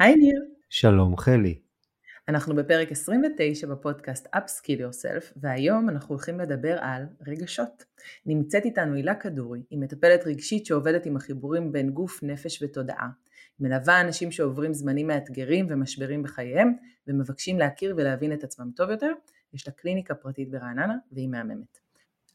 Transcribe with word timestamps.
היי 0.00 0.16
ניר. 0.16 0.44
שלום 0.68 1.16
חלי. 1.16 1.58
אנחנו 2.28 2.54
בפרק 2.54 2.92
29 2.92 3.66
בפודקאסט 3.66 4.26
Upskill 4.26 4.80
Yourself 4.80 5.32
והיום 5.36 5.88
אנחנו 5.88 6.14
הולכים 6.14 6.40
לדבר 6.40 6.78
על 6.80 7.06
רגשות. 7.26 7.84
נמצאת 8.26 8.64
איתנו 8.64 8.94
הילה 8.94 9.14
כדורי, 9.14 9.62
היא 9.70 9.78
מטפלת 9.78 10.26
רגשית 10.26 10.66
שעובדת 10.66 11.06
עם 11.06 11.16
החיבורים 11.16 11.72
בין 11.72 11.90
גוף, 11.90 12.22
נפש 12.22 12.62
ותודעה. 12.62 13.08
היא 13.58 13.68
מלווה 13.68 14.00
אנשים 14.00 14.32
שעוברים 14.32 14.74
זמנים 14.74 15.06
מאתגרים 15.06 15.66
ומשברים 15.68 16.22
בחייהם 16.22 16.72
ומבקשים 17.06 17.58
להכיר 17.58 17.94
ולהבין 17.96 18.32
את 18.32 18.44
עצמם 18.44 18.70
טוב 18.76 18.90
יותר. 18.90 19.12
יש 19.54 19.68
לה 19.68 19.72
קליניקה 19.72 20.14
פרטית 20.14 20.50
ברעננה 20.50 20.94
והיא 21.12 21.28
מהממת. 21.28 21.78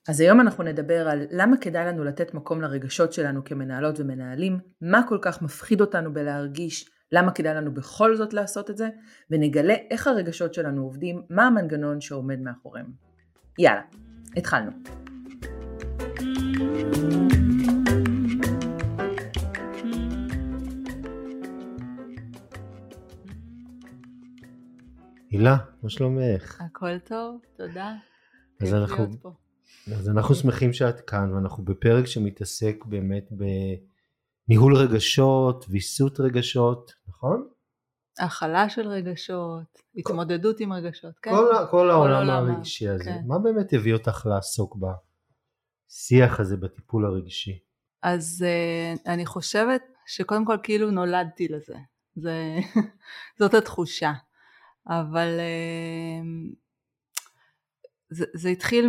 אז 0.08 0.20
היום 0.20 0.42
אנחנו 0.42 0.64
נדבר 0.64 1.08
על 1.08 1.28
למה 1.32 1.58
כדאי 1.58 1.86
לנו 1.86 2.04
לתת 2.04 2.34
מקום 2.34 2.62
לרגשות 2.62 3.14
שלנו 3.14 3.44
כמנהלות 3.44 4.00
ומנהלים, 4.00 4.60
מה 4.82 5.02
כל 5.10 5.18
כך 5.22 5.42
מפחיד 5.42 5.82
אותנו 5.82 6.14
בלהרגיש, 6.14 6.95
למה 7.12 7.32
כדאי 7.32 7.56
לנו 7.56 7.74
בכל 7.74 8.16
זאת 8.16 8.34
לעשות 8.34 8.70
את 8.70 8.78
זה, 8.78 8.90
ונגלה 9.30 9.76
איך 9.92 10.08
הרגשות 10.08 10.54
שלנו 10.54 10.84
עובדים, 10.84 11.22
מה 11.30 11.48
המנגנון 11.48 12.02
שעומד 12.02 12.40
מאחוריהם. 12.40 12.92
יאללה, 13.60 13.82
התחלנו. 14.38 14.72
הילה, 25.32 25.58
מה 25.84 25.90
שלומך? 25.90 26.62
הכל 26.62 27.00
טוב, 27.00 27.42
תודה. 27.58 27.94
אז 28.62 28.74
אנחנו, 28.74 29.06
אז 29.98 30.10
אנחנו 30.10 30.36
שמחים 30.36 30.74
שאת 30.74 31.00
כאן 31.00 31.34
ואנחנו 31.34 31.64
בפרק 31.64 32.06
שמתעסק 32.06 32.86
באמת 32.86 33.32
בניהול 34.48 34.76
רגשות, 34.76 35.66
ויסות 35.70 36.20
רגשות, 36.20 36.94
נכון? 37.08 37.48
הכלה 38.20 38.70
של 38.70 38.88
רגשות, 38.88 39.80
התמודדות 39.96 40.60
עם 40.60 40.74
רגשות, 40.74 41.20
כן. 41.22 41.32
כל, 41.32 41.52
כל 41.72 41.90
העולם 41.90 42.30
הרגשי 42.30 42.88
הזה. 42.88 43.04
כן. 43.04 43.22
מה 43.28 43.40
באמת 43.40 43.74
הביא 43.74 43.94
אותך 43.94 44.26
לעסוק 44.26 44.78
בשיח 45.90 46.40
הזה, 46.40 46.58
בטיפול 46.58 47.06
הרגשי? 47.06 47.60
אז 48.04 48.46
uh, 48.46 49.00
אני 49.10 49.26
חושבת 49.26 49.82
שקודם 50.06 50.46
כל 50.46 50.58
כאילו 50.64 50.92
נולדתי 50.92 51.48
לזה. 51.48 51.76
זה, 52.16 52.56
זאת 53.40 53.54
התחושה. 53.54 54.12
אבל 54.88 55.40
uh, 55.40 56.56
זה, 58.10 58.26
זה 58.34 58.50
התחיל 58.50 58.88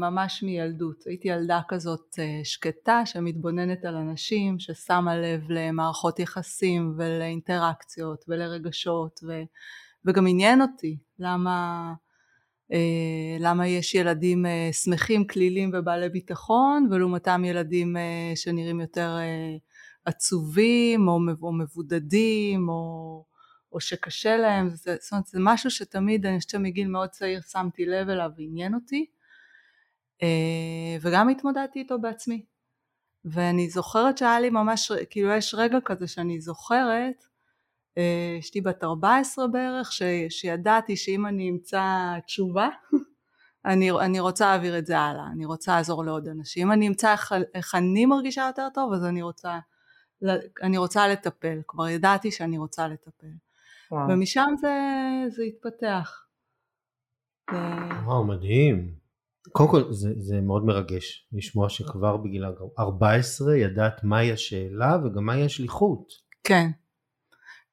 ממש 0.00 0.42
מילדות, 0.42 1.04
הייתי 1.06 1.28
ילדה 1.28 1.60
כזאת 1.68 2.14
אה, 2.18 2.40
שקטה 2.44 3.06
שמתבוננת 3.06 3.84
על 3.84 3.96
אנשים, 3.96 4.58
ששמה 4.58 5.16
לב 5.16 5.50
למערכות 5.50 6.18
יחסים 6.18 6.94
ולאינטראקציות 6.98 8.24
ולרגשות 8.28 9.20
ו, 9.28 9.42
וגם 10.04 10.26
עניין 10.26 10.62
אותי 10.62 10.98
למה, 11.18 11.92
אה, 12.72 13.36
למה 13.40 13.66
יש 13.68 13.94
ילדים 13.94 14.46
אה, 14.46 14.68
שמחים, 14.72 15.26
כלילים 15.26 15.70
ובעלי 15.74 16.08
ביטחון 16.08 16.88
ולעומתם 16.90 17.44
ילדים 17.44 17.96
שנראים 18.34 18.80
יותר 18.80 19.16
עצובים 20.04 21.08
או, 21.08 21.18
או 21.42 21.52
מבודדים 21.52 22.68
או 22.68 23.24
או 23.74 23.80
שקשה 23.80 24.36
להם, 24.36 24.70
זה, 24.70 24.96
זאת 25.00 25.12
אומרת 25.12 25.26
זה 25.26 25.38
משהו 25.40 25.70
שתמיד 25.70 26.26
אני 26.26 26.38
חושבת 26.38 26.50
שמגיל 26.50 26.88
מאוד 26.88 27.08
צעיר 27.08 27.40
שמתי 27.40 27.86
לב 27.86 28.08
אליו 28.08 28.30
ועניין 28.36 28.74
אותי 28.74 29.06
אה, 30.22 30.96
וגם 31.00 31.28
התמודדתי 31.28 31.78
איתו 31.78 31.98
בעצמי. 31.98 32.44
ואני 33.24 33.70
זוכרת 33.70 34.18
שהיה 34.18 34.40
לי 34.40 34.50
ממש, 34.50 34.92
כאילו 35.10 35.30
יש 35.30 35.54
רגע 35.54 35.78
כזה 35.84 36.08
שאני 36.08 36.40
זוכרת 36.40 37.24
אה, 37.98 38.36
אשתי 38.38 38.60
בת 38.60 38.84
14 38.84 39.46
בערך 39.46 39.92
ש, 39.92 40.02
שידעתי 40.28 40.96
שאם 40.96 41.26
אני 41.26 41.50
אמצא 41.50 42.14
תשובה 42.26 42.68
אני, 43.66 43.90
אני 43.90 44.20
רוצה 44.20 44.46
להעביר 44.46 44.78
את 44.78 44.86
זה 44.86 44.98
הלאה, 44.98 45.26
אני 45.32 45.44
רוצה 45.44 45.76
לעזור 45.76 46.04
לעוד 46.04 46.28
אנשים, 46.28 46.66
אם 46.66 46.72
אני 46.72 46.88
אמצא 46.88 47.12
איך, 47.12 47.34
איך 47.54 47.74
אני 47.74 48.06
מרגישה 48.06 48.46
יותר 48.46 48.68
טוב 48.74 48.92
אז 48.92 49.04
אני 49.04 49.22
רוצה, 49.22 49.58
אני 50.62 50.78
רוצה 50.78 51.08
לטפל, 51.08 51.58
כבר 51.68 51.88
ידעתי 51.88 52.30
שאני 52.30 52.58
רוצה 52.58 52.88
לטפל. 52.88 53.26
וואו. 53.90 54.08
ומשם 54.10 54.54
זה, 54.60 54.74
זה 55.28 55.42
התפתח. 55.42 56.24
וואו, 58.04 58.24
מדהים. 58.26 58.94
קודם 59.52 59.70
כל 59.70 59.92
זה, 59.92 60.08
זה 60.16 60.40
מאוד 60.40 60.64
מרגש 60.64 61.28
לשמוע 61.32 61.68
שכבר 61.68 62.16
בגיל 62.16 62.44
14 62.78 63.56
ידעת 63.56 64.04
מהי 64.04 64.32
השאלה 64.32 64.96
וגם 65.04 65.24
מהי 65.24 65.44
השליחות. 65.44 66.12
כן, 66.44 66.70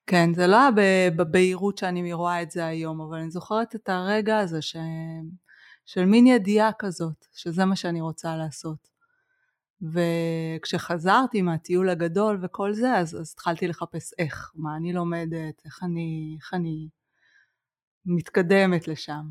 כן, 0.08 0.34
זה 0.34 0.48
לא 0.48 0.58
היה 0.58 0.70
בבהירות 1.16 1.78
שאני 1.78 2.14
רואה 2.14 2.42
את 2.42 2.52
זה 2.52 2.66
היום, 2.66 3.02
אבל 3.02 3.18
אני 3.18 3.32
זוכרת 3.32 3.76
את 3.76 3.90
הרגע 3.90 4.38
הזה 4.38 4.62
ש... 4.62 4.76
של 5.86 6.06
מין 6.06 6.28
ידיעה 6.28 6.72
כזאת, 6.80 7.26
שזה 7.34 7.66
מה 7.66 7.76
שאני 7.76 8.02
רוצה 8.02 8.38
לעשות. 8.38 8.88
וכשחזרתי 9.82 11.42
מהטיול 11.42 11.90
הגדול 11.90 12.40
וכל 12.42 12.74
זה, 12.74 12.94
אז, 12.94 13.16
אז 13.16 13.32
התחלתי 13.34 13.68
לחפש 13.68 14.14
איך, 14.20 14.52
מה 14.56 14.76
אני 14.78 14.94
לומדת, 14.94 15.62
איך 15.66 15.84
אני, 15.84 16.36
איך 16.40 16.54
אני 16.54 16.90
מתקדמת 18.06 18.88
לשם. 18.88 19.22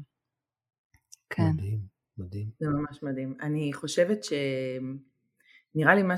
כן. 1.30 1.50
מדהים, 1.54 1.80
מדהים. 2.18 2.50
זה 2.60 2.68
ממש 2.68 3.02
מדהים. 3.02 3.34
אני 3.40 3.72
חושבת 3.72 4.18
שנראה 4.24 5.94
לי 5.94 6.02
מה 6.02 6.14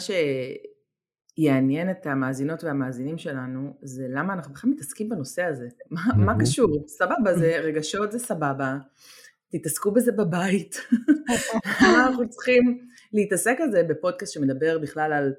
שיעניין 1.38 1.90
את 1.90 2.06
המאזינות 2.06 2.64
והמאזינים 2.64 3.18
שלנו, 3.18 3.76
זה 3.82 4.06
למה 4.08 4.32
אנחנו 4.32 4.54
בכלל 4.54 4.70
מתעסקים 4.70 5.08
בנושא 5.08 5.42
הזה. 5.42 5.68
מה, 5.90 6.02
מה 6.16 6.34
קשור? 6.40 6.84
סבבה, 6.88 7.34
זה 7.34 7.56
רגשות 7.58 8.12
זה 8.12 8.18
סבבה. 8.18 8.78
תתעסקו 9.48 9.92
בזה 9.92 10.12
בבית. 10.12 10.76
אנחנו 11.80 12.28
צריכים 12.28 12.91
להתעסק 13.12 13.56
על 13.60 13.70
זה 13.70 13.82
בפודקאסט 13.82 14.32
שמדבר 14.32 14.78
בכלל 14.78 15.12
על 15.12 15.32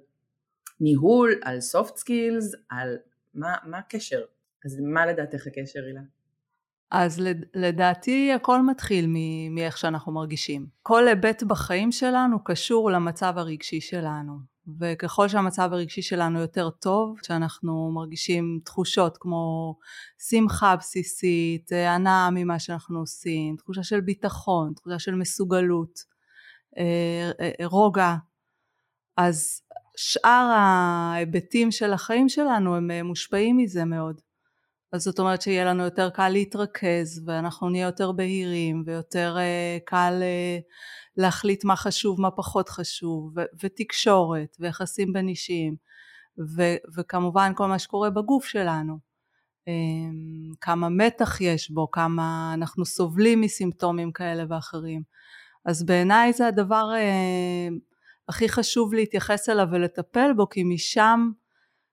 ניהול, 0.79 1.31
על 1.43 1.57
soft 1.57 1.93
skills, 1.97 2.57
על 2.69 2.97
מה, 3.33 3.55
מה 3.63 3.77
הקשר? 3.77 4.21
אז 4.65 4.79
מה 4.79 5.05
לדעתך 5.05 5.47
הקשר, 5.47 5.79
הילה? 5.85 6.01
אז 6.91 7.21
לדעתי 7.53 8.33
הכל 8.33 8.61
מתחיל 8.61 9.05
מאיך 9.51 9.77
שאנחנו 9.77 10.11
מרגישים. 10.11 10.67
כל 10.81 11.07
היבט 11.07 11.43
בחיים 11.43 11.91
שלנו 11.91 12.43
קשור 12.43 12.91
למצב 12.91 13.33
הרגשי 13.37 13.81
שלנו. 13.81 14.53
וככל 14.79 15.27
שהמצב 15.27 15.69
הרגשי 15.73 16.01
שלנו 16.01 16.39
יותר 16.39 16.69
טוב, 16.69 17.17
שאנחנו 17.23 17.91
מרגישים 17.91 18.59
תחושות 18.63 19.17
כמו 19.17 19.75
שמחה 20.29 20.75
בסיסית, 20.75 21.71
הנאה 21.71 22.29
ממה 22.31 22.59
שאנחנו 22.59 22.99
עושים, 22.99 23.55
תחושה 23.55 23.83
של 23.83 24.01
ביטחון, 24.01 24.73
תחושה 24.73 24.99
של 24.99 25.15
מסוגלות, 25.15 25.99
אה, 25.99 26.09
אה, 26.09 26.12
רוגע, 27.63 28.15
אז 29.17 29.61
שאר 29.97 30.51
ההיבטים 30.55 31.71
של 31.71 31.93
החיים 31.93 32.29
שלנו 32.29 32.75
הם 32.75 32.91
אה, 32.91 33.03
מושפעים 33.03 33.57
מזה 33.57 33.85
מאוד. 33.85 34.21
אז 34.91 35.03
זאת 35.03 35.19
אומרת 35.19 35.41
שיהיה 35.41 35.65
לנו 35.65 35.83
יותר 35.83 36.09
קל 36.09 36.29
להתרכז 36.29 37.23
ואנחנו 37.25 37.69
נהיה 37.69 37.85
יותר 37.85 38.11
בהירים 38.11 38.83
ויותר 38.85 39.37
קל 39.85 40.23
להחליט 41.17 41.63
מה 41.65 41.75
חשוב 41.75 42.21
מה 42.21 42.31
פחות 42.31 42.69
חשוב 42.69 43.31
ו- 43.35 43.41
ותקשורת 43.63 44.55
ויחסים 44.59 45.13
בין 45.13 45.27
אישיים 45.27 45.75
ו- 46.55 46.77
וכמובן 46.97 47.51
כל 47.55 47.67
מה 47.67 47.79
שקורה 47.79 48.09
בגוף 48.09 48.45
שלנו. 48.45 48.97
כמה 50.61 50.89
מתח 50.89 51.41
יש 51.41 51.71
בו 51.71 51.91
כמה 51.91 52.51
אנחנו 52.53 52.85
סובלים 52.85 53.41
מסימפטומים 53.41 54.11
כאלה 54.11 54.43
ואחרים 54.49 55.01
אז 55.65 55.85
בעיניי 55.85 56.33
זה 56.33 56.47
הדבר 56.47 56.91
אה, 56.95 57.67
הכי 58.29 58.49
חשוב 58.49 58.93
להתייחס 58.93 59.49
אליו 59.49 59.67
ולטפל 59.71 60.33
בו 60.35 60.49
כי 60.49 60.63
משם 60.63 61.31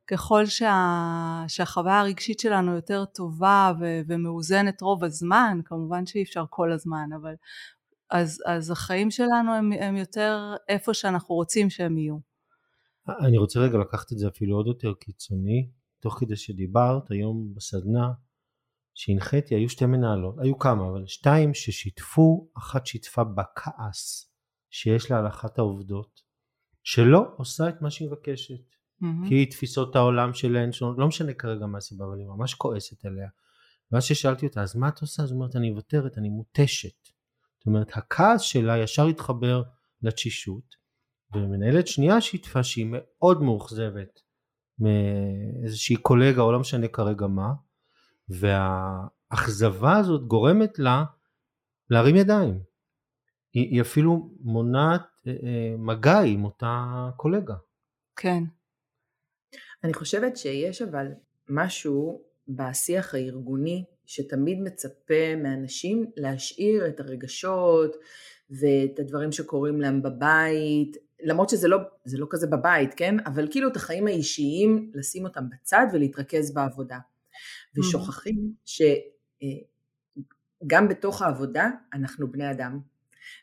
ככל 0.07 0.47
שה, 0.47 1.45
שהחוויה 1.49 2.01
הרגשית 2.01 2.41
שלנו 2.41 2.75
יותר 2.75 3.05
טובה 3.05 3.73
ו, 3.81 4.01
ומאוזנת 4.07 4.81
רוב 4.81 5.05
הזמן, 5.05 5.59
כמובן 5.65 6.07
שאי 6.07 6.23
אפשר 6.23 6.45
כל 6.51 6.73
הזמן, 6.73 7.09
אבל 7.21 7.35
אז, 8.11 8.43
אז 8.47 8.71
החיים 8.71 9.11
שלנו 9.11 9.55
הם, 9.55 9.73
הם 9.73 9.97
יותר 9.97 10.55
איפה 10.69 10.95
שאנחנו 10.95 11.35
רוצים 11.35 11.71
שהם 11.71 11.99
יהיו. 11.99 12.17
אני 13.27 13.39
רוצה 13.39 13.61
רגע 13.61 13.79
לקחת 13.79 14.13
את 14.13 14.19
זה 14.19 14.29
אפילו 14.29 14.57
עוד 14.57 14.67
יותר 14.67 14.95
קיצוני, 14.95 15.71
תוך 16.01 16.19
כדי 16.21 16.37
שדיברת 16.37 17.11
היום 17.11 17.55
בסדנה 17.55 18.09
שהנחיתי 19.01 19.55
היו 19.55 19.69
שתי 19.69 19.87
מנהלות, 19.87 20.39
היו 20.39 20.59
כמה 20.59 20.89
אבל 20.89 21.07
שתיים 21.07 21.55
ששיתפו, 21.55 22.51
אחת 22.59 22.87
שיתפה 22.87 23.25
בכעס 23.25 24.33
שיש 24.71 25.11
לה 25.11 25.19
על 25.19 25.27
אחת 25.27 25.59
העובדות 25.59 26.21
שלא 26.83 27.25
עושה 27.37 27.69
את 27.69 27.83
מה 27.83 27.91
שהיא 27.91 28.09
מבקשת 28.09 28.55
mm-hmm. 29.03 29.29
כי 29.29 29.47
תפיסות 29.47 29.97
העולם 29.97 30.35
שלהן 30.35 30.73
שונות, 30.73 30.99
לא 30.99 31.09
משנה 31.09 31.35
כרגע 31.35 31.67
מה 31.67 31.79
הסיבה 31.79 32.05
אבל 32.05 32.19
היא 32.19 32.27
ממש 32.27 32.55
כועסת 32.55 33.05
עליה 33.05 33.29
ואז 33.93 34.05
ששאלתי 34.05 34.47
אותה 34.47 34.63
אז 34.63 34.77
מה 34.77 34.89
את 34.89 35.01
עושה? 35.01 35.23
אז 35.23 35.31
היא 35.31 35.37
אומרת 35.37 35.57
אני 35.57 35.71
מוותרת, 35.71 36.19
אני 36.19 36.29
מותשת 36.29 37.09
זאת 37.59 37.67
אומרת 37.67 37.97
הכעס 37.97 38.41
שלה 38.41 38.79
ישר 38.79 39.07
התחבר 39.07 39.63
לתשישות 40.03 40.75
ומנהלת 41.35 41.87
שנייה 41.87 42.21
שיתפה 42.21 42.63
שהיא 42.63 42.87
מאוד 42.91 43.43
מאוכזבת 43.43 44.21
מאיזושהי 44.79 45.97
קולגה 45.97 46.43
או 46.43 46.53
לא 46.53 46.61
משנה 46.61 46.89
כרגע 46.89 47.27
מה, 47.27 47.53
והאכזבה 48.31 49.97
הזאת 49.97 50.27
גורמת 50.27 50.79
לה 50.79 51.05
להרים 51.91 52.17
ידיים. 52.17 52.61
היא, 53.53 53.69
היא 53.71 53.81
אפילו 53.81 54.31
מונעת 54.41 55.03
אה, 55.27 55.33
אה, 55.33 55.77
מגע 55.79 56.21
עם 56.21 56.45
אותה 56.45 57.09
קולגה. 57.17 57.55
כן. 58.17 58.45
אני 59.85 59.95
חושבת 59.95 60.37
שיש 60.37 60.83
אבל 60.83 61.07
משהו 61.49 62.23
בשיח 62.49 63.15
הארגוני 63.15 63.85
שתמיד 64.07 64.61
מצפה 64.61 65.37
מאנשים 65.37 66.11
להשאיר 66.17 66.89
את 66.89 67.01
הרגשות 67.01 67.97
ואת 68.51 68.99
הדברים 68.99 69.33
שקורים 69.33 69.81
להם 69.81 70.03
בבית, 70.03 70.97
למרות 71.23 71.49
שזה 71.49 71.69
לא, 71.69 71.79
לא 72.13 72.27
כזה 72.31 72.47
בבית, 72.47 72.95
כן? 72.95 73.17
אבל 73.27 73.49
כאילו 73.51 73.69
את 73.69 73.77
החיים 73.77 74.07
האישיים, 74.07 74.91
לשים 74.95 75.25
אותם 75.25 75.45
בצד 75.51 75.87
ולהתרכז 75.93 76.55
בעבודה. 76.55 76.99
ושוכחים 77.79 78.55
שגם 78.65 78.85
אה, 80.85 80.89
בתוך 80.89 81.23
העבודה 81.23 81.71
אנחנו 81.93 82.33
בני 82.33 82.51
אדם, 82.51 82.81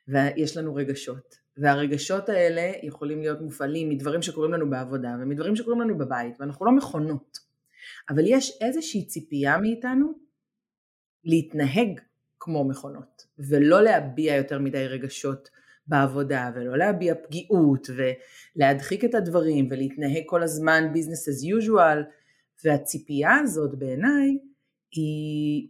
ויש 0.08 0.58
לנו 0.58 0.76
רגשות. 0.76 1.48
והרגשות 1.58 2.30
האלה 2.30 2.72
יכולים 2.84 3.22
להיות 3.22 3.42
מופעלים 3.42 3.90
מדברים 3.90 4.22
שקורים 4.22 4.54
לנו 4.54 4.70
בעבודה 4.70 5.16
ומדברים 5.22 5.56
שקורים 5.56 5.82
לנו 5.82 5.98
בבית, 5.98 6.36
ואנחנו 6.40 6.66
לא 6.66 6.72
מכונות. 6.72 7.38
אבל 8.10 8.24
יש 8.28 8.58
איזושהי 8.62 9.06
ציפייה 9.06 9.58
מאיתנו 9.58 10.14
להתנהג 11.24 12.00
כמו 12.40 12.68
מכונות, 12.68 13.26
ולא 13.40 13.84
להביע 13.84 14.36
יותר 14.36 14.60
מדי 14.60 14.88
רגשות 14.88 15.50
בעבודה, 15.88 16.52
ולא 16.56 16.78
להביע 16.78 17.16
פגיעות, 17.16 17.88
ולהדחיק 17.96 19.06
את 19.06 19.16
הדברים, 19.16 19.68
ולהתנהג 19.72 20.24
כל 20.26 20.44
הזמן 20.44 20.92
business 20.94 21.32
as 21.32 21.64
usual, 21.64 21.98
והציפייה 22.66 23.36
הזאת 23.36 23.76
בעיניי 23.76 24.38
היא, 24.92 25.68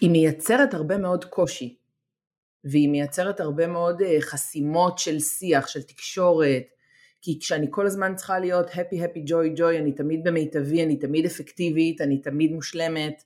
היא 0.00 0.10
מייצרת 0.10 0.74
הרבה 0.74 0.98
מאוד 0.98 1.24
קושי, 1.24 1.76
והיא 2.64 2.88
מייצרת 2.88 3.40
הרבה 3.40 3.66
מאוד 3.66 4.02
אה, 4.02 4.16
חסימות 4.20 4.98
של 4.98 5.20
שיח, 5.20 5.66
של 5.66 5.82
תקשורת, 5.82 6.62
כי 7.22 7.38
כשאני 7.40 7.66
כל 7.70 7.86
הזמן 7.86 8.14
צריכה 8.16 8.38
להיות 8.38 8.70
happy 8.70 8.94
happy 8.94 9.28
joy 9.28 9.58
joy, 9.58 9.76
אני 9.78 9.92
תמיד 9.92 10.20
במיטבי, 10.24 10.84
אני 10.84 10.96
תמיד 10.96 11.24
אפקטיבית, 11.24 12.00
אני 12.00 12.20
תמיד 12.20 12.52
מושלמת 12.52 13.22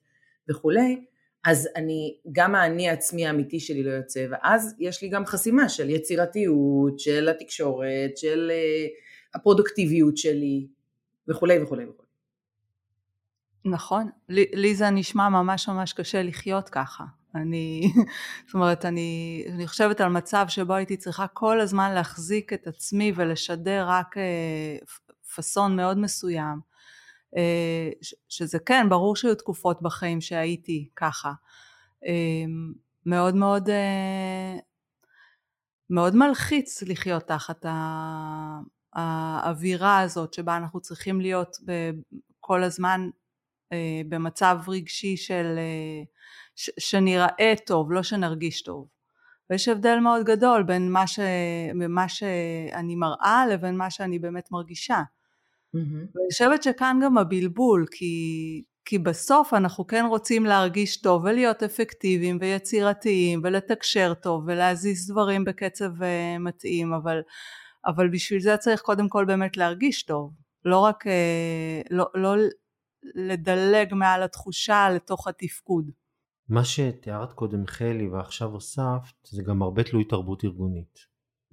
וכולי, 0.51 1.05
אז 1.45 1.69
אני, 1.77 2.17
גם 2.33 2.55
האני 2.55 2.89
העצמי 2.89 3.27
האמיתי 3.27 3.61
שלי 3.61 3.83
לא 3.83 3.91
יוצא, 3.91 4.27
ואז 4.31 4.75
יש 4.79 5.03
לי 5.03 5.09
גם 5.09 5.27
חסימה 5.27 5.69
של 5.69 5.91
יצירתיות, 5.91 7.01
של 7.01 7.29
התקשורת, 7.29 8.17
של 8.17 8.51
uh, 8.51 9.37
הפרודוקטיביות 9.39 10.17
שלי 10.17 10.67
וכולי 11.29 11.63
וכולי 11.63 11.85
וכולי. 11.85 12.00
נכון, 13.65 14.11
לי, 14.29 14.75
זה 14.75 14.91
נשמע 14.91 15.29
ממש 15.29 15.69
ממש 15.69 15.93
קשה 15.93 16.23
לחיות 16.23 16.69
ככה. 16.69 17.05
אני, 17.35 17.93
זאת 18.47 18.55
אומרת, 18.55 18.85
אני, 18.85 19.45
אני 19.53 19.67
חושבת 19.67 20.01
על 20.01 20.09
מצב 20.09 20.45
שבו 20.49 20.75
הייתי 20.75 20.97
צריכה 20.97 21.27
כל 21.27 21.61
הזמן 21.61 21.95
להחזיק 21.95 22.53
את 22.53 22.67
עצמי 22.67 23.13
ולשדר 23.17 23.85
רק 23.89 24.19
אה, 24.19 24.77
פאסון 25.35 25.77
מאוד 25.77 25.99
מסוים. 25.99 26.61
אה, 27.37 27.91
שזה 28.29 28.59
כן, 28.59 28.89
ברור 28.89 29.17
שהיו 29.17 29.35
תקופות 29.35 29.83
בחיים 29.83 30.21
שהייתי 30.21 30.89
ככה. 30.97 31.33
אה, 32.07 32.45
מאוד 33.07 33.35
מאוד, 33.35 33.69
מאוד 35.91 36.17
מלחיץ 36.17 36.83
לחיות 36.83 37.23
תחת 37.23 37.67
האווירה 38.95 40.01
הזאת 40.01 40.35
שבה 40.35 40.57
אנחנו 40.57 40.81
צריכים 40.81 41.21
להיות 41.21 41.57
כל 42.41 42.63
הזמן 42.63 43.11
במצב 44.09 44.59
רגשי 44.69 45.17
של 45.17 45.59
ש, 46.57 46.71
שנראה 46.79 47.55
טוב, 47.67 47.93
לא 47.93 48.03
שנרגיש 48.03 48.63
טוב. 48.63 48.87
ויש 49.51 49.69
הבדל 49.69 49.99
מאוד 49.99 50.25
גדול 50.25 50.63
בין 50.63 50.93
מה, 50.93 51.07
ש, 51.07 51.21
מה 51.75 52.09
שאני 52.09 52.95
מראה 52.97 53.47
לבין 53.51 53.77
מה 53.77 53.91
שאני 53.91 54.19
באמת 54.19 54.53
מרגישה. 54.53 55.03
Mm-hmm. 55.77 55.79
ואני 56.15 56.29
חושבת 56.33 56.63
שכאן 56.63 56.99
גם 57.03 57.19
הבלבול, 57.19 57.87
כי, 57.91 58.63
כי 58.85 58.99
בסוף 58.99 59.55
אנחנו 59.55 59.87
כן 59.87 60.05
רוצים 60.09 60.45
להרגיש 60.45 61.01
טוב 61.01 61.25
ולהיות 61.25 61.63
אפקטיביים 61.63 62.39
ויצירתיים 62.41 63.41
ולתקשר 63.45 64.15
טוב 64.15 64.45
ולהזיז 64.47 65.11
דברים 65.11 65.45
בקצב 65.45 66.03
אה, 66.03 66.39
מתאים, 66.39 66.93
אבל, 66.93 67.21
אבל 67.87 68.09
בשביל 68.09 68.41
זה 68.41 68.57
צריך 68.57 68.81
קודם 68.81 69.09
כל 69.09 69.25
באמת 69.25 69.57
להרגיש 69.57 70.03
טוב, 70.03 70.33
לא 70.65 70.79
רק, 70.79 71.07
אה, 71.07 71.81
לא, 71.91 72.07
לא 72.15 72.35
לדלג 73.03 73.95
מעל 73.95 74.23
התחושה 74.23 74.89
לתוך 74.95 75.29
התפקוד. 75.29 75.91
מה 76.49 76.65
שתיארת 76.65 77.33
קודם 77.33 77.67
חלי 77.67 78.09
ועכשיו 78.09 78.49
הוספת 78.49 79.27
זה 79.27 79.43
גם 79.43 79.63
הרבה 79.63 79.83
תלוי 79.83 80.05
תרבות 80.05 80.45
ארגונית. 80.45 80.99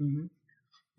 Mm-hmm. 0.01 0.27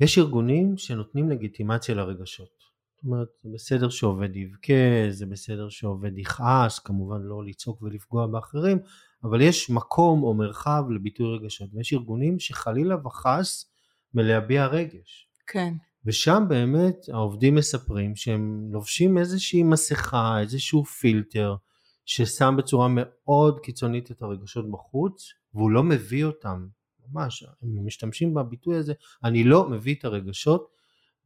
יש 0.00 0.19
ארגונים 0.19 0.77
שנותנים 0.77 1.31
לגיטימציה 1.31 1.95
לרגשות. 1.95 2.59
זאת 2.95 3.05
אומרת 3.05 3.29
זה 3.43 3.49
בסדר 3.55 3.89
שעובד 3.89 4.37
יבכה, 4.37 5.11
זה 5.11 5.27
בסדר 5.27 5.69
שעובד 5.69 6.19
יכעס, 6.19 6.79
כמובן 6.79 7.23
לא 7.23 7.45
לצעוק 7.45 7.83
ולפגוע 7.83 8.27
באחרים, 8.27 8.79
אבל 9.25 9.41
יש 9.41 9.71
מקום 9.71 10.23
או 10.23 10.35
מרחב 10.35 10.85
לביטוי 10.91 11.37
רגשות 11.37 11.71
ויש 11.75 11.93
ארגונים 11.93 12.39
שחלילה 12.39 13.06
וחס 13.06 13.71
מלהביע 14.15 14.67
רגש. 14.67 15.29
כן. 15.47 15.75
ושם 16.09 16.45
באמת 16.49 16.97
העובדים 17.13 17.55
מספרים 17.55 18.17
שהם 18.17 18.69
לובשים 18.73 19.19
איזושהי 19.19 19.63
מסכה, 19.63 20.41
איזשהו 20.41 20.85
פילטר, 20.85 21.57
ששם 22.05 22.55
בצורה 22.59 22.89
מאוד 22.91 23.61
קיצונית 23.61 24.11
את 24.11 24.23
הרגשות 24.23 24.71
בחוץ 24.71 25.33
והוא 25.55 25.71
לא 25.71 25.83
מביא 25.83 26.25
אותם. 26.25 26.67
ממש 27.13 27.45
הם 27.63 27.87
משתמשים 27.87 28.35
בביטוי 28.35 28.77
הזה 28.77 28.93
אני 29.25 29.45
לא 29.45 29.69
מביא 29.69 29.95
את 29.95 30.05
הרגשות 30.05 30.69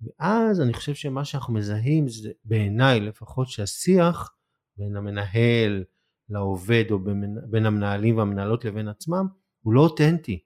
ואז 0.00 0.60
אני 0.60 0.72
חושב 0.72 0.94
שמה 0.94 1.24
שאנחנו 1.24 1.54
מזהים 1.54 2.08
זה 2.08 2.30
בעיניי 2.44 3.00
לפחות 3.00 3.48
שהשיח 3.48 4.34
בין 4.76 4.96
המנהל 4.96 5.84
לעובד 6.28 6.84
או 6.90 6.98
בין, 6.98 7.38
בין 7.50 7.66
המנהלים 7.66 8.16
והמנהלות 8.16 8.64
לבין 8.64 8.88
עצמם 8.88 9.26
הוא 9.62 9.74
לא 9.74 9.80
אותנטי. 9.80 10.38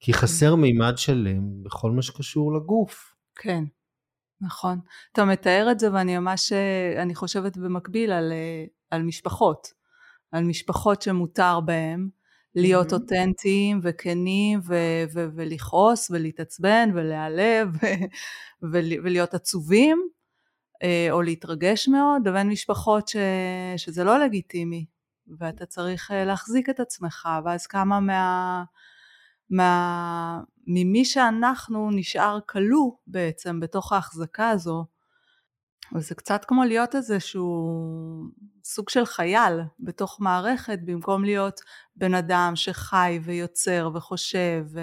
כי 0.00 0.12
חסר 0.12 0.54
מימד 0.54 0.92
שלם 0.96 1.62
בכל 1.62 1.90
מה 1.90 2.02
שקשור 2.02 2.54
לגוף. 2.54 3.13
כן, 3.36 3.64
נכון. 4.40 4.80
אתה 5.12 5.24
מתאר 5.24 5.68
את 5.72 5.78
זה 5.78 5.92
ואני 5.92 6.18
ממש, 6.18 6.52
אני 6.96 7.14
חושבת 7.14 7.56
במקביל 7.56 8.12
על 8.12 8.32
על 8.94 9.02
משפחות, 9.02 9.68
על 10.32 10.44
משפחות 10.44 11.02
שמותר 11.02 11.60
בהם 11.60 12.08
להיות 12.54 12.92
mm-hmm. 12.92 12.94
אותנטיים 12.94 13.80
וכנים 13.82 14.60
ו- 14.64 15.04
ו- 15.14 15.28
ולכעוס 15.34 16.10
ולהתעצבן 16.10 16.90
ולהיעלב 16.94 17.68
ו- 17.82 18.04
ו- 18.72 19.02
ולהיות 19.02 19.34
עצובים 19.34 20.08
אה, 20.82 21.08
או 21.10 21.22
להתרגש 21.22 21.88
מאוד, 21.88 22.28
לבין 22.28 22.48
משפחות 22.48 23.08
ש- 23.08 23.16
שזה 23.76 24.04
לא 24.04 24.18
לגיטימי 24.18 24.86
ואתה 25.38 25.66
צריך 25.66 26.10
אה, 26.10 26.24
להחזיק 26.24 26.70
את 26.70 26.80
עצמך 26.80 27.28
ואז 27.44 27.66
כמה 27.66 28.00
מה... 28.00 28.64
מה... 29.50 30.40
ממי 30.66 31.04
שאנחנו 31.04 31.90
נשאר 31.90 32.38
כלוא 32.46 32.92
בעצם 33.06 33.60
בתוך 33.60 33.92
ההחזקה 33.92 34.50
הזו 34.50 34.84
וזה 35.94 36.14
קצת 36.14 36.44
כמו 36.44 36.64
להיות 36.64 36.94
איזשהו 36.94 37.80
סוג 38.64 38.88
של 38.88 39.06
חייל 39.06 39.60
בתוך 39.80 40.20
מערכת 40.20 40.78
במקום 40.84 41.24
להיות 41.24 41.60
בן 41.96 42.14
אדם 42.14 42.52
שחי 42.54 43.20
ויוצר 43.22 43.90
וחושב 43.94 44.64
ו... 44.66 44.80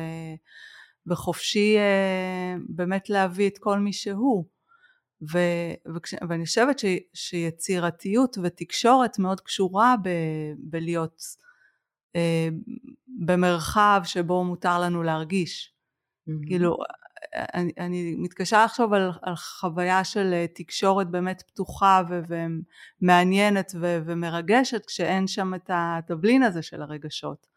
וחופשי 1.07 1.77
אה, 1.77 2.55
באמת 2.69 3.09
להביא 3.09 3.49
את 3.49 3.57
כל 3.57 3.79
מי 3.79 3.93
שהוא. 3.93 4.45
ו... 5.33 5.37
וכש... 5.95 6.13
ואני 6.29 6.45
חושבת 6.45 6.79
ש... 6.79 6.85
שיצירתיות 7.13 8.37
ותקשורת 8.43 9.19
מאוד 9.19 9.41
קשורה 9.41 9.95
ב... 10.03 10.09
בלהיות 10.57 11.21
אה, 12.15 12.47
במרחב 13.25 14.01
שבו 14.03 14.43
מותר 14.43 14.79
לנו 14.81 15.03
להרגיש. 15.03 15.73
Mm-hmm. 16.29 16.47
כאילו 16.47 16.77
אני, 17.33 17.71
אני 17.77 18.15
מתקשה 18.17 18.63
לחשוב 18.65 18.93
על, 18.93 19.11
על 19.21 19.35
חוויה 19.35 20.03
של 20.03 20.33
אה, 20.33 20.45
תקשורת 20.47 21.11
באמת 21.11 21.41
פתוחה 21.47 22.01
ו, 22.09 22.19
ומעניינת 23.01 23.71
ו, 23.81 23.99
ומרגשת 24.05 24.85
כשאין 24.85 25.27
שם 25.27 25.53
את 25.55 25.69
התבלין 25.73 26.43
הזה 26.43 26.61
של 26.61 26.81
הרגשות. 26.81 27.47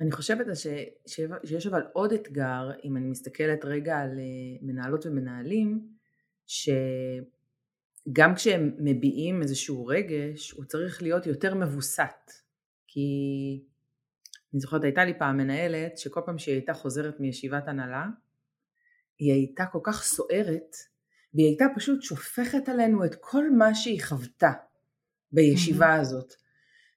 אני 0.00 0.12
חושבת 0.12 0.46
ש, 0.56 0.66
ש, 1.06 1.20
שיש 1.44 1.66
אבל 1.66 1.82
עוד 1.92 2.12
אתגר, 2.12 2.70
אם 2.84 2.96
אני 2.96 3.08
מסתכלת 3.08 3.64
רגע 3.64 3.98
על 3.98 4.10
אה, 4.18 4.58
מנהלות 4.62 5.06
ומנהלים, 5.06 5.88
שגם 6.46 8.34
כשהם 8.34 8.70
מביעים 8.78 9.42
איזשהו 9.42 9.86
רגש, 9.86 10.50
הוא 10.50 10.64
צריך 10.64 11.02
להיות 11.02 11.26
יותר 11.26 11.54
מבוסת. 11.54 12.30
כי 12.86 13.08
אני 14.52 14.60
זוכרת 14.60 14.84
הייתה 14.84 15.04
לי 15.04 15.18
פעם 15.18 15.36
מנהלת 15.36 15.98
שכל 15.98 16.20
פעם 16.26 16.38
שהיא 16.38 16.54
הייתה 16.54 16.74
חוזרת 16.74 17.20
מישיבת 17.20 17.68
הנהלה 17.68 18.06
היא 19.18 19.32
הייתה 19.32 19.66
כל 19.66 19.80
כך 19.82 20.02
סוערת 20.02 20.76
והיא 21.34 21.46
הייתה 21.46 21.64
פשוט 21.76 22.02
שופכת 22.02 22.68
עלינו 22.68 23.04
את 23.04 23.14
כל 23.20 23.50
מה 23.50 23.74
שהיא 23.74 24.02
חוותה 24.02 24.52
בישיבה 25.32 25.96
mm-hmm. 25.96 26.00
הזאת. 26.00 26.34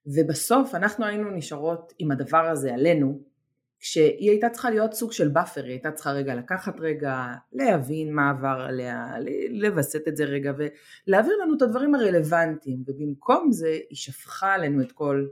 ובסוף 0.06 0.76
אנחנו 0.76 1.06
היינו 1.06 1.32
נשארות 1.32 1.94
עם 2.00 2.12
הדבר 2.12 2.50
הזה 2.50 2.74
עלינו, 2.74 3.22
כשהיא 3.80 4.30
הייתה 4.30 4.50
צריכה 4.50 4.70
להיות 4.70 4.94
סוג 4.94 5.12
של 5.12 5.28
buffer, 5.28 5.64
היא 5.64 5.72
הייתה 5.72 5.92
צריכה 5.92 6.12
רגע 6.12 6.36
לקחת 6.36 6.80
רגע, 6.80 7.28
להבין 7.54 8.14
מה 8.14 8.30
עבר 8.30 8.66
עליה, 8.68 9.16
לווסת 9.50 10.08
את 10.08 10.18
זה 10.18 10.24
רגע 10.24 10.52
ולהעביר 10.58 11.34
לנו 11.44 11.58
את 11.58 11.62
הדברים 11.62 11.96
הרלוונטיים, 11.96 12.84
ובמקום 12.88 13.52
זה 13.52 13.78
היא 13.90 13.98
שפכה 13.98 14.54
עלינו 14.54 14.82
את 14.82 14.92
כל 14.92 15.28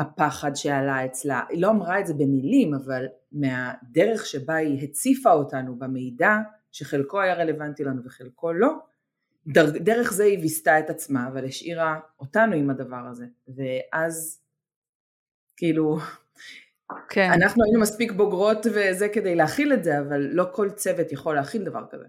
הפחד 0.00 0.56
שעלה 0.56 1.04
אצלה, 1.04 1.42
היא 1.48 1.62
לא 1.62 1.70
אמרה 1.70 2.00
את 2.00 2.06
זה 2.06 2.14
במילים, 2.14 2.74
אבל 2.74 3.06
מהדרך 3.32 4.26
שבה 4.26 4.54
היא 4.54 4.84
הציפה 4.84 5.32
אותנו 5.32 5.78
במידע, 5.78 6.36
שחלקו 6.72 7.20
היה 7.20 7.34
רלוונטי 7.34 7.84
לנו 7.84 8.04
וחלקו 8.04 8.52
לא, 8.52 8.74
דרך 9.80 10.12
זה 10.12 10.24
היא 10.24 10.38
ויסתה 10.38 10.78
את 10.78 10.90
עצמה, 10.90 11.28
אבל 11.28 11.44
השאירה 11.44 12.00
אותנו 12.20 12.56
עם 12.56 12.70
הדבר 12.70 13.06
הזה, 13.10 13.26
ואז 13.48 14.40
כאילו 15.56 15.98
כן. 17.08 17.30
אנחנו 17.32 17.64
היינו 17.64 17.80
מספיק 17.80 18.12
בוגרות 18.12 18.66
וזה 18.66 19.08
כדי 19.08 19.34
להכיל 19.34 19.72
את 19.72 19.84
זה, 19.84 19.98
אבל 19.98 20.20
לא 20.20 20.46
כל 20.52 20.70
צוות 20.70 21.12
יכול 21.12 21.34
להכיל 21.34 21.64
דבר 21.64 21.84
כזה. 21.90 22.06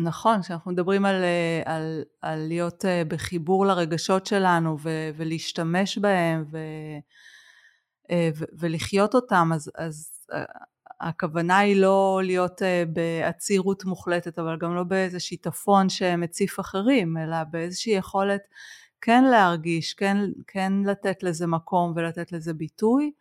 נכון, 0.00 0.42
כשאנחנו 0.42 0.70
מדברים 0.72 1.04
על, 1.04 1.22
אה, 1.24 1.62
על, 1.64 2.02
על 2.22 2.38
להיות 2.48 2.84
אה, 2.84 3.02
בחיבור 3.08 3.66
לרגשות 3.66 4.26
שלנו 4.26 4.76
ו, 4.82 5.10
ולהשתמש 5.16 5.98
בהם 5.98 6.44
ו, 6.50 6.58
אה, 8.10 8.30
ו, 8.38 8.44
ולחיות 8.58 9.14
אותם, 9.14 9.50
אז, 9.54 9.70
אז 9.78 10.10
הכוונה 11.00 11.58
היא 11.58 11.80
לא 11.80 12.20
להיות 12.24 12.62
בעצירות 12.92 13.84
מוחלטת, 13.84 14.38
אבל 14.38 14.56
גם 14.60 14.74
לא 14.74 14.84
באיזה 14.84 15.20
שיטפון 15.20 15.88
שמציף 15.88 16.60
אחרים, 16.60 17.16
אלא 17.16 17.44
באיזושהי 17.44 17.92
יכולת 17.92 18.40
כן 19.00 19.24
להרגיש, 19.24 19.94
כן, 19.94 20.16
כן 20.46 20.72
לתת 20.86 21.22
לזה 21.22 21.46
מקום 21.46 21.92
ולתת 21.96 22.32
לזה 22.32 22.54
ביטוי. 22.54 23.12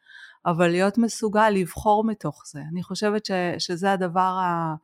אבל 0.46 0.68
להיות 0.68 0.98
מסוגל 0.98 1.50
לבחור 1.50 2.04
מתוך 2.04 2.44
זה. 2.46 2.62
אני 2.72 2.84
חושבת 2.84 3.26
ש, 3.26 3.32
שזה 3.60 3.92
הדבר 3.92 4.20
ה, 4.42 4.76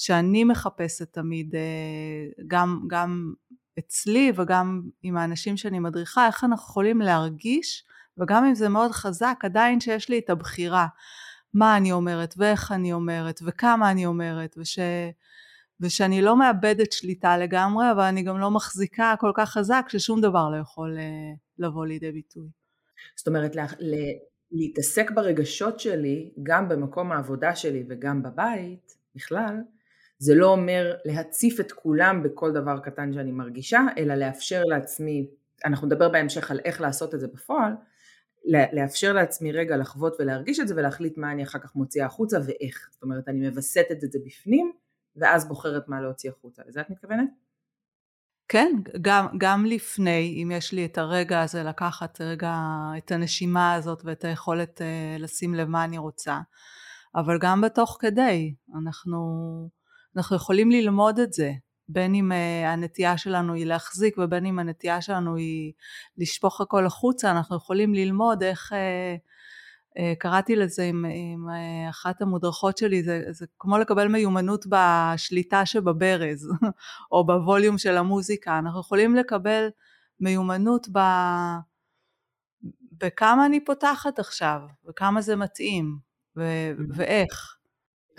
שאני 0.00 0.44
מחפשת 0.44 1.12
תמיד, 1.12 1.54
אה, 1.54 2.42
גם, 2.46 2.84
גם 2.86 3.32
אצלי 3.78 4.32
וגם 4.36 4.82
עם 5.02 5.16
האנשים 5.16 5.56
שאני 5.56 5.78
מדריכה, 5.78 6.26
איך 6.26 6.44
אנחנו 6.44 6.64
יכולים 6.64 7.00
להרגיש, 7.00 7.84
וגם 8.18 8.44
אם 8.44 8.54
זה 8.54 8.68
מאוד 8.68 8.90
חזק, 8.90 9.38
עדיין 9.42 9.80
שיש 9.80 10.08
לי 10.08 10.18
את 10.18 10.30
הבחירה. 10.30 10.86
מה 11.54 11.76
אני 11.76 11.92
אומרת, 11.92 12.34
ואיך 12.36 12.72
אני 12.72 12.92
אומרת, 12.92 13.40
וכמה 13.44 13.90
אני 13.90 14.06
אומרת, 14.06 14.54
וש... 14.58 14.78
ושאני 15.80 16.22
לא 16.22 16.36
מאבדת 16.36 16.92
שליטה 16.92 17.38
לגמרי, 17.38 17.90
אבל 17.92 18.02
אני 18.02 18.22
גם 18.22 18.38
לא 18.38 18.50
מחזיקה 18.50 19.14
כל 19.20 19.32
כך 19.34 19.50
חזק 19.50 19.86
ששום 19.88 20.20
דבר 20.20 20.50
לא 20.50 20.56
יכול 20.56 20.96
אה, 20.98 21.32
לבוא 21.58 21.86
לידי 21.86 22.12
ביטוי. 22.12 22.48
זאת 23.16 23.28
אומרת, 23.28 23.56
להתעסק 24.52 25.10
ברגשות 25.10 25.80
שלי, 25.80 26.32
גם 26.42 26.68
במקום 26.68 27.12
העבודה 27.12 27.56
שלי 27.56 27.84
וגם 27.88 28.22
בבית, 28.22 28.96
בכלל, 29.14 29.56
זה 30.20 30.34
לא 30.34 30.46
אומר 30.46 30.96
להציף 31.04 31.60
את 31.60 31.72
כולם 31.72 32.22
בכל 32.22 32.52
דבר 32.52 32.78
קטן 32.78 33.12
שאני 33.12 33.32
מרגישה, 33.32 33.80
אלא 33.98 34.14
לאפשר 34.14 34.64
לעצמי, 34.64 35.26
אנחנו 35.64 35.86
נדבר 35.86 36.08
בהמשך 36.08 36.50
על 36.50 36.60
איך 36.64 36.80
לעשות 36.80 37.14
את 37.14 37.20
זה 37.20 37.28
בפועל, 37.28 37.72
לאפשר 38.72 39.12
לעצמי 39.12 39.52
רגע 39.52 39.76
לחוות 39.76 40.16
ולהרגיש 40.18 40.60
את 40.60 40.68
זה 40.68 40.74
ולהחליט 40.76 41.18
מה 41.18 41.32
אני 41.32 41.42
אחר 41.42 41.58
כך 41.58 41.76
מוציאה 41.76 42.06
החוצה 42.06 42.38
ואיך. 42.46 42.88
זאת 42.92 43.02
אומרת, 43.02 43.28
אני 43.28 43.48
מווסתת 43.48 44.04
את 44.04 44.12
זה 44.12 44.18
בפנים, 44.26 44.72
ואז 45.16 45.48
בוחרת 45.48 45.88
מה 45.88 46.00
להוציא 46.00 46.30
החוצה. 46.30 46.62
לזה 46.66 46.80
את 46.80 46.90
מתכוונת? 46.90 47.28
כן, 48.48 48.76
גם, 49.00 49.26
גם 49.38 49.64
לפני, 49.64 50.42
אם 50.42 50.50
יש 50.50 50.72
לי 50.72 50.84
את 50.84 50.98
הרגע 50.98 51.42
הזה 51.42 51.62
לקחת 51.62 52.20
רגע 52.20 52.54
את 52.98 53.12
הנשימה 53.12 53.74
הזאת 53.74 54.02
ואת 54.04 54.24
היכולת 54.24 54.80
uh, 54.80 55.22
לשים 55.22 55.54
לב 55.54 55.68
מה 55.68 55.84
אני 55.84 55.98
רוצה, 55.98 56.40
אבל 57.14 57.38
גם 57.40 57.60
בתוך 57.60 57.96
כדי, 58.00 58.54
אנחנו, 58.82 59.18
אנחנו 60.16 60.36
יכולים 60.36 60.70
ללמוד 60.70 61.18
את 61.18 61.32
זה, 61.32 61.52
בין 61.88 62.14
אם 62.14 62.32
uh, 62.32 62.68
הנטייה 62.68 63.18
שלנו 63.18 63.54
היא 63.54 63.66
להחזיק 63.66 64.18
ובין 64.18 64.46
אם 64.46 64.58
הנטייה 64.58 65.00
שלנו 65.00 65.36
היא 65.36 65.72
לשפוך 66.18 66.60
הכל 66.60 66.86
החוצה, 66.86 67.30
אנחנו 67.30 67.56
יכולים 67.56 67.94
ללמוד 67.94 68.42
איך... 68.42 68.72
Uh, 68.72 68.76
אה, 69.98 70.12
קראתי 70.18 70.56
לזה 70.56 70.82
עם, 70.82 71.04
עם 71.04 71.50
אה, 71.50 71.90
אחת 71.90 72.22
המודרכות 72.22 72.78
שלי, 72.78 73.02
זה, 73.02 73.22
זה 73.30 73.46
כמו 73.58 73.78
לקבל 73.78 74.08
מיומנות 74.08 74.64
בשליטה 74.68 75.66
שבברז, 75.66 76.48
או 77.12 77.26
בווליום 77.26 77.78
של 77.78 77.96
המוזיקה. 77.96 78.58
אנחנו 78.58 78.80
יכולים 78.80 79.16
לקבל 79.16 79.68
מיומנות 80.20 80.86
ב... 80.92 80.98
בכמה 82.92 83.46
אני 83.46 83.64
פותחת 83.64 84.18
עכשיו, 84.18 84.60
וכמה 84.88 85.20
זה 85.20 85.36
מתאים, 85.36 85.98
ו... 86.36 86.42
ואיך. 86.96 87.56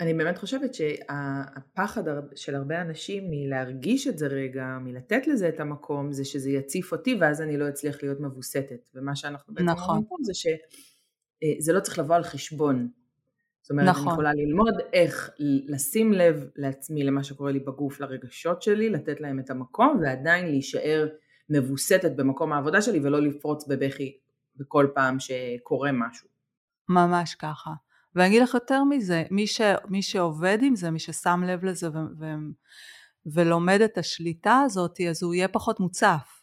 אני 0.02 0.14
באמת 0.14 0.38
חושבת 0.38 0.74
שהפחד 0.74 2.02
של 2.34 2.54
הרבה 2.54 2.80
אנשים 2.80 3.24
מלהרגיש 3.30 4.08
את 4.08 4.18
זה 4.18 4.26
רגע, 4.26 4.78
מלתת 4.80 5.26
לזה 5.26 5.48
את 5.48 5.60
המקום, 5.60 6.12
זה 6.12 6.24
שזה 6.24 6.50
יציף 6.50 6.92
אותי 6.92 7.18
ואז 7.20 7.42
אני 7.42 7.56
לא 7.56 7.68
אצליח 7.68 8.02
להיות 8.02 8.20
מבוסתת. 8.20 8.88
ומה 8.94 9.16
שאנחנו 9.16 9.54
בעצם 9.54 9.68
נכון. 9.68 9.88
אומרים 9.88 10.04
פה 10.08 10.16
זה 10.22 10.34
ש... 10.34 10.46
אה, 11.42 11.74
לא 11.74 11.80
צריך 11.80 11.98
לבוא 11.98 12.16
על 12.16 12.22
חשבון. 12.22 12.88
זאת 13.62 13.70
אומרת, 13.70 13.88
נכון. 13.88 14.02
אני 14.02 14.12
יכולה 14.12 14.32
ללמוד 14.32 14.74
איך 14.92 15.30
לשים 15.68 16.12
לב 16.12 16.48
לעצמי 16.56 17.04
למה 17.04 17.24
שקורה 17.24 17.52
לי 17.52 17.60
בגוף, 17.60 18.00
לרגשות 18.00 18.62
שלי, 18.62 18.90
לתת 18.90 19.20
להם 19.20 19.38
את 19.38 19.50
המקום 19.50 20.00
ועדיין 20.02 20.46
להישאר 20.46 21.08
מבוסתת 21.50 22.12
במקום 22.16 22.52
העבודה 22.52 22.82
שלי 22.82 23.00
ולא 23.02 23.22
לפרוץ 23.22 23.68
בבכי 23.68 24.18
בכל 24.56 24.86
פעם 24.94 25.16
שקורה 25.20 25.92
משהו. 25.92 26.28
ממש 26.88 27.34
ככה. 27.34 27.70
ואני 28.14 28.28
אגיד 28.28 28.42
לך 28.42 28.54
יותר 28.54 28.84
מזה, 28.84 29.22
מי, 29.30 29.46
ש, 29.46 29.60
מי 29.88 30.02
שעובד 30.02 30.58
עם 30.62 30.76
זה, 30.76 30.90
מי 30.90 30.98
ששם 30.98 31.42
לב 31.46 31.64
לזה 31.64 31.90
ו, 31.90 31.98
ו, 32.20 32.26
ולומד 33.34 33.80
את 33.80 33.98
השליטה 33.98 34.60
הזאת, 34.64 35.00
אז 35.10 35.22
הוא 35.22 35.34
יהיה 35.34 35.48
פחות 35.48 35.80
מוצף. 35.80 36.42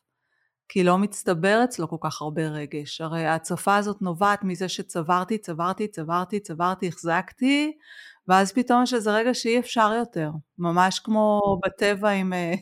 כי 0.71 0.83
לא 0.83 0.97
מצטבר 0.97 1.61
אצלו 1.63 1.89
כל 1.89 1.95
כך 2.01 2.21
הרבה 2.21 2.47
רגש. 2.47 3.01
הרי 3.01 3.25
ההצפה 3.25 3.75
הזאת 3.75 4.01
נובעת 4.01 4.43
מזה 4.43 4.69
שצברתי, 4.69 5.38
צברתי, 5.38 5.88
צברתי, 5.88 6.39
צברתי, 6.39 6.88
החזקתי, 6.88 7.71
ואז 8.27 8.51
פתאום 8.51 8.83
יש 8.83 8.93
איזה 8.93 9.11
רגע 9.11 9.33
שאי 9.33 9.59
אפשר 9.59 9.93
יותר. 9.99 10.31
ממש 10.57 10.99
כמו 10.99 11.39
בטבע 11.65 12.09
עם, 12.09 12.33
אה, 12.33 12.53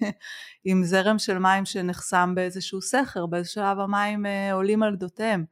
עם 0.65 0.83
זרם 0.83 1.19
של 1.19 1.39
מים 1.39 1.65
שנחסם 1.65 2.33
באיזשהו 2.35 2.81
סכר, 2.81 3.25
באיזשהו 3.25 3.53
שלב 3.53 3.79
המים 3.79 4.25
אה, 4.25 4.53
עולים 4.53 4.83
על 4.83 4.95
גדותיהם. 4.95 5.45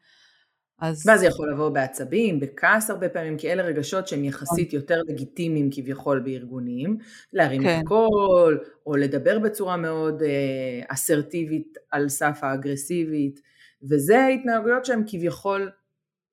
אז... 0.79 1.03
ואז 1.07 1.19
זה 1.19 1.25
יכול 1.25 1.51
לבוא 1.51 1.69
בעצבים, 1.69 2.39
בכעס 2.39 2.89
הרבה 2.89 3.09
פעמים, 3.09 3.37
כי 3.37 3.51
אלה 3.51 3.63
רגשות 3.63 4.07
שהם 4.07 4.23
יחסית 4.23 4.67
נכון. 4.67 4.79
יותר 4.79 5.01
לגיטימיים 5.07 5.69
כביכול 5.71 6.19
בארגונים, 6.19 6.97
להרים 7.33 7.63
כן. 7.63 7.79
את 7.79 7.85
הקול, 7.85 8.63
או 8.85 8.95
לדבר 8.95 9.39
בצורה 9.39 9.77
מאוד 9.77 10.21
אה, 10.23 10.81
אסרטיבית 10.87 11.77
על 11.91 12.09
סף 12.09 12.39
האגרסיבית, 12.41 13.41
וזה 13.89 14.27
התנהגויות 14.27 14.85
שהן 14.85 15.03
כביכול 15.07 15.71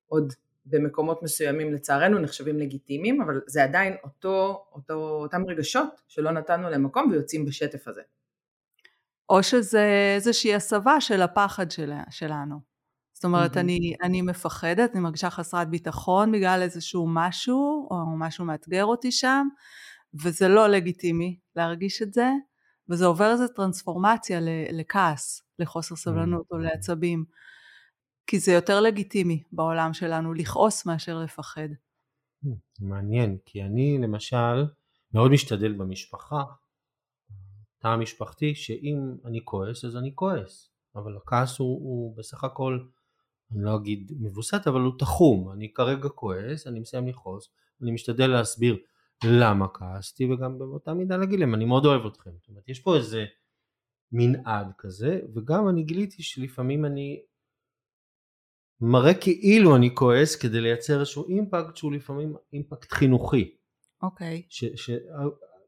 עוד 0.07 0.33
במקומות 0.67 1.23
מסוימים 1.23 1.73
לצערנו 1.73 2.19
נחשבים 2.19 2.59
לגיטימיים, 2.59 3.23
אבל 3.23 3.41
זה 3.47 3.65
עדיין 3.65 3.97
אותו, 4.05 4.65
אותו, 4.73 4.95
אותם 4.95 5.43
רגשות 5.49 6.03
שלא 6.09 6.31
נתנו 6.31 6.71
להם 6.71 6.83
מקום 6.83 7.11
ויוצאים 7.11 7.45
בשטף 7.45 7.89
הזה. 7.89 8.03
או 9.29 9.43
שזה 9.43 10.13
איזושהי 10.15 10.55
הסבה 10.55 11.01
של 11.01 11.23
הפחד 11.23 11.71
שלה, 11.71 12.03
שלנו. 12.11 12.72
זאת 13.23 13.25
אומרת, 13.25 13.57
mm-hmm. 13.57 13.61
אני, 13.61 13.95
אני 14.03 14.23
מפחדת, 14.23 14.91
אני 14.95 15.01
מרגישה 15.01 15.31
חסרת 15.31 15.71
ביטחון 15.71 16.33
בגלל 16.33 16.63
איזשהו 16.63 17.07
משהו, 17.09 17.89
או 17.91 18.19
משהו 18.19 18.45
מאתגר 18.45 18.85
אותי 18.85 19.13
שם, 19.13 19.49
וזה 20.23 20.49
לא 20.49 20.69
לגיטימי 20.69 21.39
להרגיש 21.57 22.03
את 22.03 22.13
זה, 22.13 22.31
וזה 22.91 23.07
עובר 23.07 23.31
איזו 23.33 23.49
טרנספורמציה 23.49 24.39
לכעס, 24.73 25.43
לחוסר 25.59 25.97
סבלנות 25.97 26.43
mm-hmm. 26.43 26.55
או 26.55 26.59
לעצבים, 26.59 27.25
כי 28.27 28.39
זה 28.39 28.53
יותר 28.53 28.81
לגיטימי 28.81 29.43
בעולם 29.53 29.93
שלנו 29.93 30.35
לכעוס 30.35 30.87
מאשר 30.87 31.19
לפחד. 31.19 31.69
מעניין, 32.81 33.39
כי 33.45 33.63
אני 33.63 33.99
למשל 34.03 34.65
מאוד 35.15 35.31
משתדל 35.31 35.73
במשפחה, 35.73 36.43
תא 37.79 37.89
המשפחתי, 37.89 38.55
שאם 38.55 38.97
אני 39.25 39.41
כועס 39.45 39.85
אז 39.85 39.97
אני 39.97 40.13
כועס, 40.15 40.71
אבל 40.97 41.17
הכעס 41.17 41.59
הוא, 41.59 41.69
הוא 41.69 42.17
בסך 42.17 42.45
הכל 42.45 42.79
אני 43.53 43.65
לא 43.65 43.77
אגיד 43.77 44.13
מבוסת 44.21 44.67
אבל 44.67 44.81
הוא 44.81 44.93
תחום, 44.99 45.53
אני 45.53 45.73
כרגע 45.73 46.09
כועס, 46.09 46.67
אני 46.67 46.81
מסיים 46.81 47.09
לכעוס, 47.09 47.49
אני 47.83 47.91
משתדל 47.91 48.27
להסביר 48.27 48.77
למה 49.25 49.67
כעסתי 49.75 50.33
וגם 50.33 50.59
באותה 50.59 50.95
מידה 50.95 51.17
להגיד 51.17 51.41
להם 51.41 51.55
אני 51.55 51.65
מאוד 51.65 51.87
אוהב 51.87 52.07
אתכם, 52.07 52.31
זאת 52.39 52.49
אומרת 52.49 52.69
יש 52.69 52.81
פה 52.81 52.97
איזה 52.97 53.25
מנעד 54.13 54.73
כזה 54.79 55.21
וגם 55.35 55.69
אני 55.69 55.83
גיליתי 55.83 56.23
שלפעמים 56.23 56.85
אני 56.85 57.23
מראה 58.81 59.15
כאילו 59.15 59.77
אני 59.77 59.95
כועס 59.95 60.37
כדי 60.37 60.61
לייצר 60.61 61.01
איזשהו 61.01 61.29
אימפקט 61.29 61.77
שהוא 61.77 61.93
לפעמים 61.93 62.35
אימפקט 62.53 62.93
חינוכי. 62.93 63.57
אוקיי. 64.03 64.43
Okay. 64.49 64.93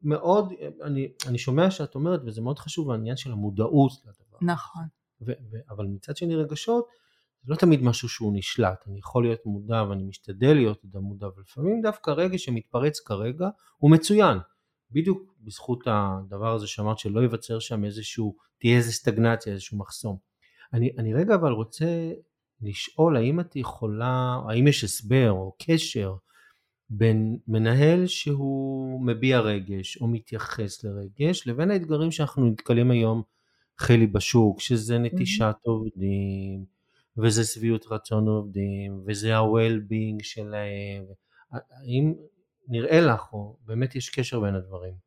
מאוד, 0.03 0.53
אני, 0.83 1.13
אני 1.27 1.39
שומע 1.39 1.71
שאת 1.71 1.95
אומרת, 1.95 2.21
וזה 2.25 2.41
מאוד 2.43 2.59
חשוב, 2.59 2.91
העניין 2.91 3.17
של 3.17 3.33
המודעות 3.33 3.93
לדבר. 4.05 4.39
נכון. 4.43 4.83
ו, 5.21 5.33
ו, 5.51 5.57
אבל 5.71 5.87
מצד 5.87 6.17
שני 6.17 6.37
רגשות, 6.37 6.89
זה 7.45 7.53
לא 7.53 7.57
תמיד 7.57 7.83
משהו 7.83 8.09
שהוא 8.09 8.33
נשלט, 8.37 8.85
אני 8.89 8.99
יכול 8.99 9.25
להיות 9.25 9.47
מודע 9.47 9.85
ואני 9.89 10.05
משתדל 10.05 10.55
להיות 10.55 10.85
מודע, 10.95 11.27
ולפעמים 11.37 11.81
דווקא 11.83 12.11
רגש 12.11 12.45
שמתפרץ 12.45 13.01
כרגע 13.01 13.49
הוא 13.79 13.91
מצוין. 13.91 14.39
בדיוק 14.91 15.35
בזכות 15.41 15.85
הדבר 15.87 16.55
הזה 16.55 16.67
שאמרת 16.67 16.99
שלא 16.99 17.21
ייווצר 17.21 17.59
שם 17.59 17.85
איזשהו, 17.85 18.37
תהיה 18.61 18.77
איזו 18.77 18.93
סטגנציה, 18.93 19.53
איזשהו 19.53 19.79
מחסום. 19.79 20.17
אני, 20.73 20.91
אני 20.99 21.15
רגע 21.15 21.35
אבל 21.35 21.53
רוצה 21.53 22.13
לשאול 22.61 23.17
האם 23.17 23.41
את 23.41 23.57
יכולה, 23.57 24.41
האם 24.49 24.67
יש 24.67 24.85
הסבר 24.85 25.31
או 25.31 25.57
קשר 25.67 26.15
בין 26.91 27.39
מנהל 27.49 28.07
שהוא 28.07 29.07
מביע 29.07 29.41
רגש 29.41 29.97
או 29.97 30.09
מתייחס 30.09 30.85
לרגש 30.85 31.47
לבין 31.47 31.71
האתגרים 31.71 32.11
שאנחנו 32.11 32.47
נתקלים 32.47 32.91
היום 32.91 33.23
חלי 33.79 34.07
בשוק 34.07 34.61
שזה 34.61 34.99
נטישת 34.99 35.57
עובדים 35.63 36.74
וזה 37.23 37.45
שביעות 37.45 37.87
רצון 37.91 38.29
עובדים 38.29 39.05
וזה 39.07 39.37
ה-well-being 39.37 40.19
שלהם 40.23 41.05
האם 41.53 42.15
נראה 42.69 43.01
לך 43.01 43.33
או 43.33 43.57
באמת 43.65 43.97
יש 43.97 44.11
קשר 44.11 44.41
בין 44.41 44.55
הדברים? 44.55 45.05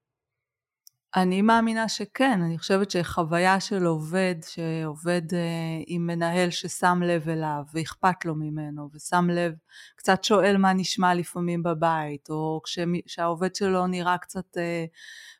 אני 1.15 1.41
מאמינה 1.41 1.89
שכן, 1.89 2.41
אני 2.41 2.57
חושבת 2.57 2.91
שחוויה 2.91 3.59
של 3.59 3.85
עובד 3.85 4.35
שעובד 4.47 5.21
uh, 5.29 5.83
עם 5.87 6.07
מנהל 6.07 6.49
ששם 6.49 7.01
לב 7.05 7.29
אליו 7.29 7.63
ואכפת 7.73 8.25
לו 8.25 8.35
ממנו 8.35 8.89
ושם 8.93 9.27
לב, 9.29 9.53
קצת 9.95 10.23
שואל 10.23 10.57
מה 10.57 10.73
נשמע 10.73 11.13
לפעמים 11.13 11.63
בבית 11.63 12.29
או 12.29 12.61
כשהעובד 13.05 13.55
שלו 13.55 13.87
נראה 13.87 14.17
קצת 14.17 14.57
uh, 14.57 14.59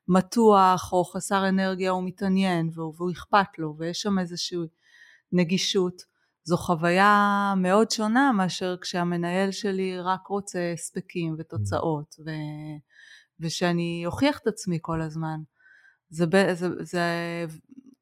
מתוח 0.08 0.94
או 0.94 1.06
חסר 1.06 1.50
אנרגיה 1.50 1.92
הוא 1.92 2.04
מתעניין 2.04 2.70
והוא, 2.74 2.94
והוא 2.98 3.12
אכפת 3.12 3.58
לו 3.58 3.76
ויש 3.78 4.02
שם 4.02 4.20
איזושהי 4.20 4.58
נגישות, 5.32 6.02
זו 6.48 6.58
חוויה 6.58 7.54
מאוד 7.58 7.92
שונה 7.92 8.32
מאשר 8.32 8.76
כשהמנהל 8.82 9.52
שלי 9.52 10.00
רק 10.00 10.28
רוצה 10.28 10.72
הספקים 10.74 11.36
ותוצאות 11.40 12.16
ו... 12.26 12.30
ושאני 13.40 14.04
אוכיח 14.06 14.40
את 14.40 14.48
עצמי 14.48 14.78
כל 14.82 15.02
הזמן. 15.02 15.40
זה, 16.10 16.26
זה, 16.54 16.68
זה 16.80 17.02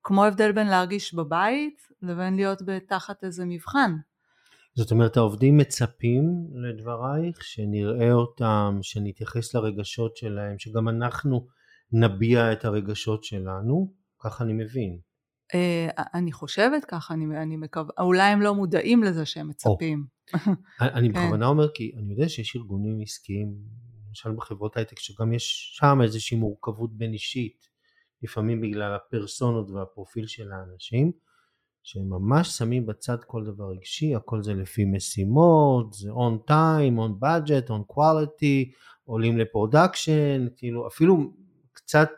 כמו 0.04 0.26
הבדל 0.26 0.52
בין 0.52 0.68
להרגיש 0.68 1.14
בבית 1.14 1.82
לבין 2.02 2.36
להיות 2.36 2.62
תחת 2.88 3.24
איזה 3.24 3.46
מבחן. 3.46 3.96
זאת 4.76 4.92
אומרת 4.92 5.18
העובדים 5.18 5.58
מצפים 5.58 6.24
לדברייך 6.54 7.44
שנראה 7.44 8.14
אותם, 8.14 8.80
שנתייחס 8.82 9.56
לרגשות 9.56 10.18
שלהם, 10.18 10.60
שגם 10.60 10.90
אנחנו 10.90 11.48
נביע 11.92 12.54
את 12.54 12.66
הרגשות 12.66 13.24
שלנו, 13.24 13.94
ככה 14.20 14.44
אני 14.44 14.54
מבין. 14.54 15.00
Uh, 15.54 16.02
אני 16.14 16.32
חושבת 16.32 16.86
ככה, 16.86 17.14
אני, 17.14 17.38
אני 17.38 17.58
מקווה, 17.58 17.92
אולי 18.00 18.22
הם 18.22 18.42
לא 18.42 18.56
מודעים 18.56 19.04
לזה 19.04 19.26
שהם 19.26 19.48
מצפים. 19.50 20.06
אני 20.82 21.14
כן. 21.14 21.20
בכוונה 21.20 21.48
אומר 21.48 21.72
כי 21.74 21.92
אני 21.98 22.14
יודע 22.14 22.30
שיש 22.30 22.56
ארגונים 22.56 23.02
עסקיים, 23.02 23.56
למשל 24.08 24.32
בחברות 24.32 24.78
הייטק, 24.78 25.00
שגם 25.00 25.34
יש 25.34 25.74
שם 25.78 26.00
איזושהי 26.04 26.38
מורכבות 26.38 26.98
בין 26.98 27.14
אישית, 27.14 27.68
לפעמים 28.22 28.62
בגלל 28.62 28.96
הפרסונות 28.96 29.70
והפרופיל 29.70 30.28
של 30.28 30.52
האנשים, 30.52 31.12
שהם 31.84 32.10
ממש 32.10 32.58
שמים 32.58 32.86
בצד 32.86 33.24
כל 33.24 33.44
דבר 33.46 33.72
רגשי, 33.72 34.16
הכל 34.16 34.44
זה 34.44 34.54
לפי 34.54 34.86
משימות, 34.86 35.94
זה 35.94 36.10
on 36.12 36.50
time, 36.52 36.98
on 36.98 37.24
budget, 37.24 37.70
on 37.70 37.94
quality, 37.94 38.72
עולים 39.04 39.38
לפרודקשן, 39.38 40.48
כאילו 40.58 40.88
אפילו 40.88 41.34
קצת 41.74 42.10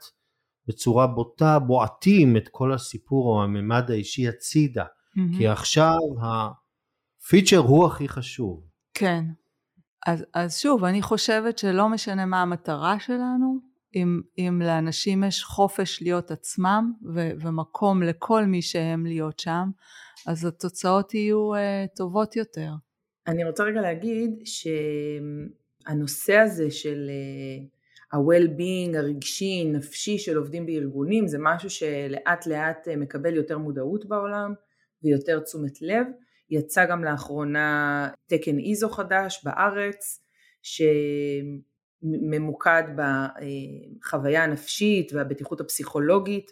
בצורה 0.67 1.07
בוטה 1.07 1.59
בועטים 1.59 2.37
את 2.37 2.47
כל 2.51 2.73
הסיפור 2.73 3.27
או 3.27 3.43
הממד 3.43 3.91
האישי 3.91 4.27
הצידה, 4.27 4.83
mm-hmm. 4.83 5.37
כי 5.37 5.47
עכשיו 5.47 5.97
הפיצ'ר 6.21 7.57
הוא 7.57 7.85
הכי 7.85 8.07
חשוב. 8.07 8.63
כן. 8.93 9.23
אז, 10.07 10.25
אז 10.33 10.57
שוב, 10.57 10.83
אני 10.83 11.01
חושבת 11.01 11.57
שלא 11.57 11.89
משנה 11.89 12.25
מה 12.25 12.41
המטרה 12.41 12.99
שלנו, 12.99 13.59
אם, 13.95 14.21
אם 14.37 14.61
לאנשים 14.65 15.23
יש 15.23 15.43
חופש 15.43 16.01
להיות 16.01 16.31
עצמם 16.31 16.93
ו, 17.13 17.29
ומקום 17.41 18.03
לכל 18.03 18.45
מי 18.45 18.61
שהם 18.61 19.05
להיות 19.05 19.39
שם, 19.39 19.69
אז 20.27 20.45
התוצאות 20.45 21.13
יהיו 21.13 21.55
uh, 21.55 21.57
טובות 21.95 22.35
יותר. 22.35 22.71
אני 23.27 23.43
רוצה 23.43 23.63
רגע 23.63 23.81
להגיד 23.81 24.41
שהנושא 25.85 26.37
הזה 26.37 26.71
של 26.71 27.09
uh, 27.09 27.76
ה-well-being 28.13 28.97
הרגשי, 28.97 29.65
נפשי 29.65 30.17
של 30.17 30.37
עובדים 30.37 30.65
בארגונים 30.65 31.27
זה 31.27 31.37
משהו 31.41 31.69
שלאט 31.69 32.47
לאט 32.47 32.87
uh, 32.87 32.95
מקבל 32.95 33.35
יותר 33.35 33.57
מודעות 33.57 34.05
בעולם 34.05 34.53
ויותר 35.03 35.39
תשומת 35.39 35.81
לב. 35.81 36.07
יצא 36.49 36.85
גם 36.85 37.03
לאחרונה 37.03 38.09
תקן 38.27 38.59
איזו 38.59 38.89
חדש 38.89 39.41
בארץ, 39.45 40.23
ש... 40.61 40.81
ממוקד 42.01 42.83
בחוויה 42.95 44.43
הנפשית 44.43 45.13
והבטיחות 45.13 45.61
הפסיכולוגית 45.61 46.51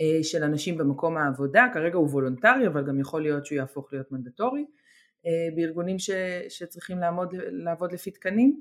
אה, 0.00 0.24
של 0.24 0.42
אנשים 0.42 0.78
במקום 0.78 1.16
העבודה, 1.16 1.66
כרגע 1.74 1.96
הוא 1.96 2.08
וולונטרי 2.08 2.66
אבל 2.66 2.86
גם 2.86 3.00
יכול 3.00 3.22
להיות 3.22 3.46
שהוא 3.46 3.56
יהפוך 3.56 3.92
להיות 3.92 4.12
מנדטורי 4.12 4.64
אה, 5.26 5.56
בארגונים 5.56 5.98
ש, 5.98 6.10
שצריכים 6.48 6.98
לעמוד, 6.98 7.34
לעבוד 7.34 7.92
לפי 7.92 8.10
תקנים, 8.10 8.60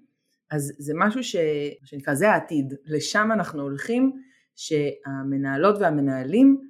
אז 0.52 0.74
זה 0.78 0.94
משהו 0.96 1.24
ש, 1.24 1.36
שנקרא 1.84 2.14
זה 2.14 2.32
העתיד, 2.32 2.74
לשם 2.86 3.30
אנחנו 3.34 3.62
הולכים 3.62 4.22
שהמנהלות 4.56 5.76
והמנהלים 5.80 6.62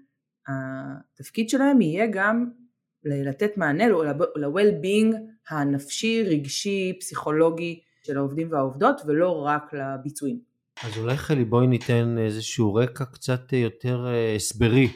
התפקיד 0.48 1.50
שלהם 1.50 1.82
יהיה 1.82 2.08
גם 2.12 2.50
לתת 3.04 3.58
מענה 3.58 3.88
ל-well-being 4.36 5.16
הנפשי, 5.50 6.24
רגשי, 6.24 6.98
פסיכולוגי 7.00 7.80
של 8.04 8.18
העובדים 8.18 8.52
והעובדות 8.52 9.02
ולא 9.06 9.46
רק 9.46 9.74
לביצועים. 9.74 10.40
אז 10.84 10.98
אולי 10.98 11.18
חלי 11.18 11.46
בואי 11.46 11.68
ניתן 11.68 12.16
איזשהו 12.18 12.76
רקע 12.76 13.06
קצת 13.06 13.54
יותר 13.54 14.08
אה, 14.08 14.36
הסברי 14.36 14.88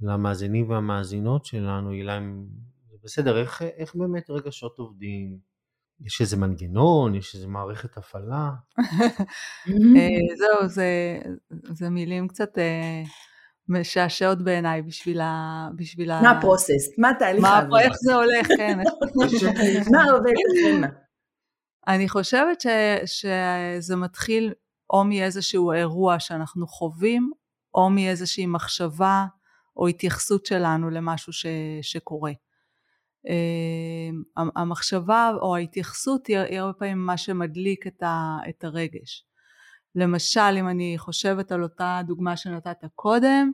למאזינים 0.00 0.70
והמאזינות 0.70 1.44
שלנו, 1.44 1.90
הילה, 1.90 2.20
בסדר, 3.04 3.40
איך, 3.40 3.62
איך 3.62 3.94
באמת 3.94 4.30
רגשות 4.30 4.78
עובדים? 4.78 5.51
יש 6.06 6.20
איזה 6.20 6.36
מנגנון, 6.36 7.14
יש 7.14 7.34
איזה 7.34 7.46
מערכת 7.46 7.96
הפעלה? 7.96 8.50
אה, 9.96 10.36
זהו, 10.36 10.68
זה, 10.68 11.18
זה 11.50 11.90
מילים 11.90 12.28
קצת 12.28 12.58
אה, 12.58 13.02
משעשעות 13.68 14.44
בעיניי 14.44 14.82
בשביל 14.82 15.20
ה... 15.20 15.68
בשביל 15.76 16.20
מה 16.20 16.30
הפרוסס? 16.30 16.98
מה 16.98 17.10
התהליך 17.10 17.44
העבודה? 17.44 17.80
איך 17.80 17.92
זה 17.96 18.14
הולך, 18.14 18.46
כן. 18.56 18.78
מה 19.92 20.04
עובד 20.04 20.32
מה? 20.80 20.86
אני 21.88 22.08
חושבת 22.08 22.60
ש, 22.60 22.66
שזה 23.04 23.96
מתחיל 23.96 24.52
או 24.90 25.04
מאיזשהו 25.04 25.72
אירוע 25.72 26.20
שאנחנו 26.20 26.66
חווים, 26.66 27.30
או 27.74 27.90
מאיזושהי 27.90 28.46
מחשבה 28.46 29.26
או 29.76 29.88
התייחסות 29.88 30.46
שלנו 30.46 30.90
למשהו 30.90 31.32
ש, 31.32 31.46
שקורה. 31.82 32.32
אמ, 33.28 34.22
המחשבה 34.56 35.32
או 35.40 35.56
ההתייחסות 35.56 36.26
היא 36.26 36.58
הרבה 36.58 36.72
פעמים 36.72 37.06
מה 37.06 37.16
שמדליק 37.16 37.86
את, 37.86 38.02
הרגש. 38.64 39.24
למשל 39.94 40.56
אם 40.58 40.68
אני 40.68 40.94
חושבת 40.98 41.52
על 41.52 41.62
אותה 41.62 42.00
דוגמה 42.06 42.36
שנתת 42.36 42.84
קודם, 42.94 43.52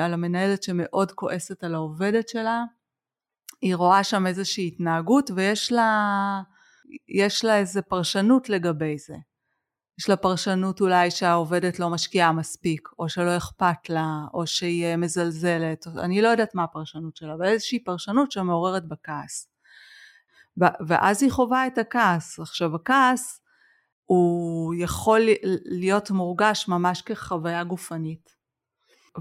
על 0.00 0.14
המנהלת 0.14 0.62
שמאוד 0.62 1.12
כועסת 1.12 1.64
על 1.64 1.74
העובדת 1.74 2.28
שלה, 2.28 2.64
היא 3.60 3.76
רואה 3.76 4.04
שם 4.04 4.26
איזושהי 4.26 4.66
התנהגות 4.66 5.30
ויש 5.30 5.72
לה 5.72 6.42
לה 7.44 7.58
איזה 7.58 7.82
פרשנות 7.82 8.48
לגבי 8.48 8.98
זה. 8.98 9.14
יש 9.98 10.08
לה 10.08 10.16
פרשנות 10.16 10.80
אולי 10.80 11.10
שהעובדת 11.10 11.78
לא 11.78 11.90
משקיעה 11.90 12.32
מספיק, 12.32 12.88
או 12.98 13.08
שלא 13.08 13.36
אכפת 13.36 13.88
לה, 13.90 14.06
או 14.34 14.46
שהיא 14.46 14.96
מזלזלת, 14.96 15.86
אני 15.86 16.22
לא 16.22 16.28
יודעת 16.28 16.54
מה 16.54 16.64
הפרשנות 16.64 17.16
שלה, 17.16 17.34
אבל 17.34 17.44
איזושהי 17.44 17.84
פרשנות 17.84 18.32
שמעוררת 18.32 18.88
בכעס. 18.88 19.48
ואז 20.86 21.22
היא 21.22 21.30
חווה 21.30 21.66
את 21.66 21.78
הכעס. 21.78 22.38
עכשיו 22.40 22.74
הכעס 22.74 23.40
הוא 24.04 24.74
יכול 24.78 25.20
להיות 25.64 26.10
מורגש 26.10 26.68
ממש 26.68 27.02
כחוויה 27.02 27.64
גופנית. 27.64 28.42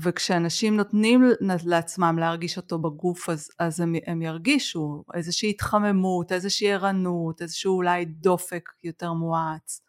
וכשאנשים 0.03 0.77
נותנים 0.77 1.23
לעצמם 1.65 2.17
להרגיש 2.19 2.57
אותו 2.57 2.79
בגוף 2.79 3.29
אז, 3.29 3.49
אז 3.59 3.79
הם, 3.79 3.95
הם 4.07 4.21
ירגישו 4.21 5.03
איזושהי 5.13 5.49
התחממות, 5.49 6.31
איזושהי 6.31 6.73
ערנות, 6.73 7.41
איזשהו 7.41 7.75
אולי 7.75 8.05
דופק 8.05 8.69
יותר 8.83 9.13
מואץ, 9.13 9.81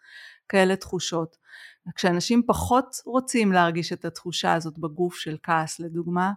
כאלה 0.49 0.77
תחושות. 0.77 1.37
כשאנשים 1.95 2.43
פחות 2.47 2.97
רוצים 3.07 3.53
להרגיש 3.53 3.93
את 3.93 4.05
התחושה 4.05 4.55
הזאת 4.55 4.79
בגוף 4.79 5.17
של 5.17 5.37
כעס 5.43 5.81
לדוגמה, 5.81 6.33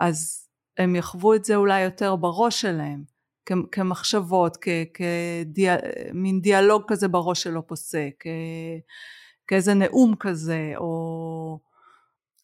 אז 0.00 0.48
הם 0.78 0.96
יחוו 0.96 1.34
את 1.34 1.44
זה 1.44 1.56
אולי 1.56 1.80
יותר 1.80 2.16
בראש 2.16 2.60
שלהם, 2.60 3.04
כמחשבות, 3.72 4.56
כמין 4.94 6.40
דיאלוג 6.40 6.82
כזה 6.88 7.08
בראש 7.08 7.42
שלא 7.42 7.62
פוסק, 7.66 8.24
כאיזה 9.46 9.74
נאום 9.74 10.14
כזה, 10.20 10.72
או... 10.76 11.67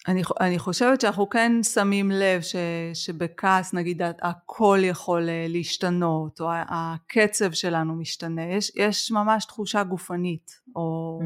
אני, 0.09 0.23
אני 0.41 0.59
חושבת 0.59 1.01
שאנחנו 1.01 1.29
כן 1.29 1.63
שמים 1.63 2.11
לב 2.11 2.43
ש, 2.43 2.57
שבכעס 2.95 3.75
נגיד 3.75 4.03
הכל 4.23 4.79
יכול 4.83 5.29
אה, 5.29 5.47
להשתנות 5.49 6.41
או 6.41 6.51
הקצב 6.53 7.53
שלנו 7.53 7.95
משתנה. 7.95 8.43
יש, 8.43 8.73
יש 8.77 9.11
ממש 9.11 9.45
תחושה 9.45 9.85
גופנית 9.85 10.61
או. 10.77 11.21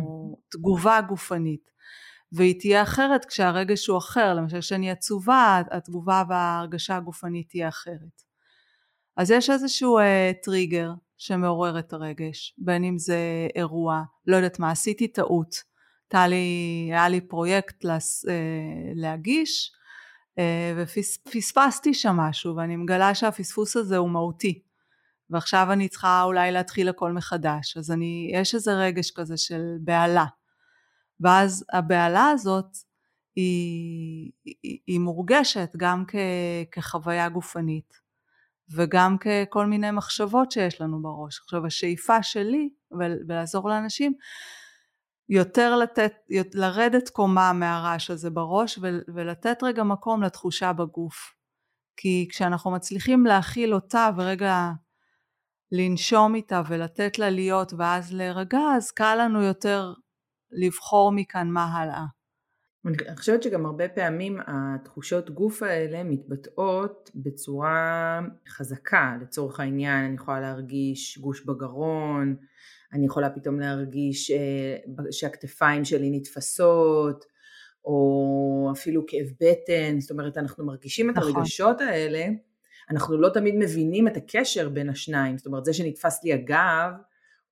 תגובה 0.49 1.01
גופנית. 1.01 1.71
והיא 2.33 2.61
תהיה 2.61 2.83
אחרת 2.83 3.25
כשהרגש 3.25 3.87
הוא 3.87 3.99
אחר. 3.99 4.35
למשל 4.35 4.61
כשאני 4.61 4.91
עצובה 4.91 5.63
התגובה 5.71 6.23
וההרגשה 6.29 6.97
הגופנית 6.97 7.49
תהיה 7.49 7.69
אחרת. 7.69 8.23
אז 9.17 9.31
יש 9.31 9.51
איזשהו 9.51 9.99
אה, 9.99 10.33
טריגר 10.43 10.91
שמעורר 11.17 11.79
את 11.79 11.93
הרגש 11.93 12.55
בין 12.59 12.85
אם 12.85 12.99
זה 12.99 13.19
אירוע 13.57 14.03
לא 14.27 14.37
יודעת 14.37 14.59
מה 14.59 14.71
עשיתי 14.71 15.09
טעות 15.09 15.63
לי, 16.15 16.89
היה 16.91 17.09
לי 17.09 17.21
פרויקט 17.21 17.85
להס, 17.85 18.25
אה, 18.29 18.33
להגיש 18.95 19.73
אה, 20.39 20.73
ופספסתי 20.77 21.95
שם 21.95 22.17
משהו 22.17 22.57
ואני 22.57 22.77
מגלה 22.77 23.15
שהפספוס 23.15 23.77
הזה 23.77 23.97
הוא 23.97 24.11
מהותי. 24.11 24.63
ועכשיו 25.31 25.69
אני 25.73 25.89
צריכה 25.89 26.23
אולי 26.23 26.53
להתחיל 26.53 26.89
הכל 26.89 27.13
מחדש. 27.13 27.77
אז 27.77 27.91
אני, 27.91 28.31
יש 28.35 28.55
איזה 28.55 28.73
רגש 28.73 29.11
כזה 29.11 29.37
של 29.37 29.77
בהלה. 29.81 30.25
ואז 31.21 31.65
הבהלה 31.73 32.31
הזאת 32.31 32.77
היא, 33.37 34.31
היא, 34.45 34.79
היא 34.87 35.01
מורגשת 35.01 35.73
גם 35.77 36.05
כ, 36.09 36.15
כחוויה 36.73 37.29
גופנית 37.29 38.09
וגם 38.71 39.17
ככל 39.19 39.67
מיני 39.67 39.91
מחשבות 39.91 40.53
שיש 40.53 40.81
לנו 40.81 41.03
בראש. 41.03 41.41
עכשיו 41.41 41.67
השאיפה 41.67 42.23
שלי 42.23 42.69
ולעזור 42.91 43.69
לאנשים 43.69 44.15
יותר 45.29 45.77
לתת, 45.77 46.13
לרדת 46.55 47.09
קומה 47.09 47.53
מהרעש 47.53 48.11
הזה 48.11 48.31
בראש 48.31 48.79
ולתת 49.15 49.63
רגע 49.63 49.83
מקום 49.83 50.23
לתחושה 50.23 50.73
בגוף. 50.73 51.35
כי 51.97 52.29
כשאנחנו 52.31 52.71
מצליחים 52.71 53.27
להכיל 53.27 53.75
אותה 53.75 54.11
ורגע 54.17 54.71
לנשום 55.73 56.35
איתה 56.35 56.63
ולתת 56.69 57.19
לה 57.19 57.31
להיות 57.31 57.73
ואז 57.79 58.13
להירגע, 58.13 58.61
אז 58.77 58.91
קל 58.91 59.17
לנו 59.25 59.43
יותר 59.43 59.93
לבחור 60.51 61.13
מכאן 61.13 61.49
מה 61.51 61.65
הלאה. 61.65 62.05
אני 62.87 63.17
חושבת 63.17 63.43
שגם 63.43 63.67
הרבה 63.67 63.89
פעמים 63.89 64.39
התחושות 64.47 65.31
גוף 65.31 65.63
האלה 65.63 66.05
מתבטאות 66.05 67.11
בצורה 67.15 68.21
חזקה 68.49 69.17
לצורך 69.21 69.61
העניין 69.61 70.05
אני 70.05 70.15
יכולה 70.15 70.41
להרגיש 70.41 71.19
גוש 71.19 71.47
בגרון 71.47 72.37
אני 72.93 73.07
יכולה 73.07 73.31
פתאום 73.31 73.61
להרגיש 73.61 74.31
אה, 74.31 74.77
שהכתפיים 75.11 75.85
שלי 75.85 76.11
נתפסות, 76.11 77.25
או 77.85 78.71
אפילו 78.73 79.05
כאב 79.07 79.27
בטן, 79.41 80.01
זאת 80.01 80.11
אומרת 80.11 80.39
אנחנו 80.39 80.67
מרגישים 80.67 81.11
את 81.11 81.17
נכון. 81.17 81.37
הרגשות 81.37 81.81
האלה, 81.81 82.27
אנחנו 82.91 83.19
לא 83.19 83.29
תמיד 83.29 83.55
מבינים 83.59 84.09
את 84.09 84.17
הקשר 84.17 84.69
בין 84.69 84.89
השניים, 84.89 85.39
זאת 85.39 85.47
אומרת 85.47 85.65
זה 85.65 85.73
שנתפס 85.73 86.25
לי 86.25 86.33
הגב 86.33 86.91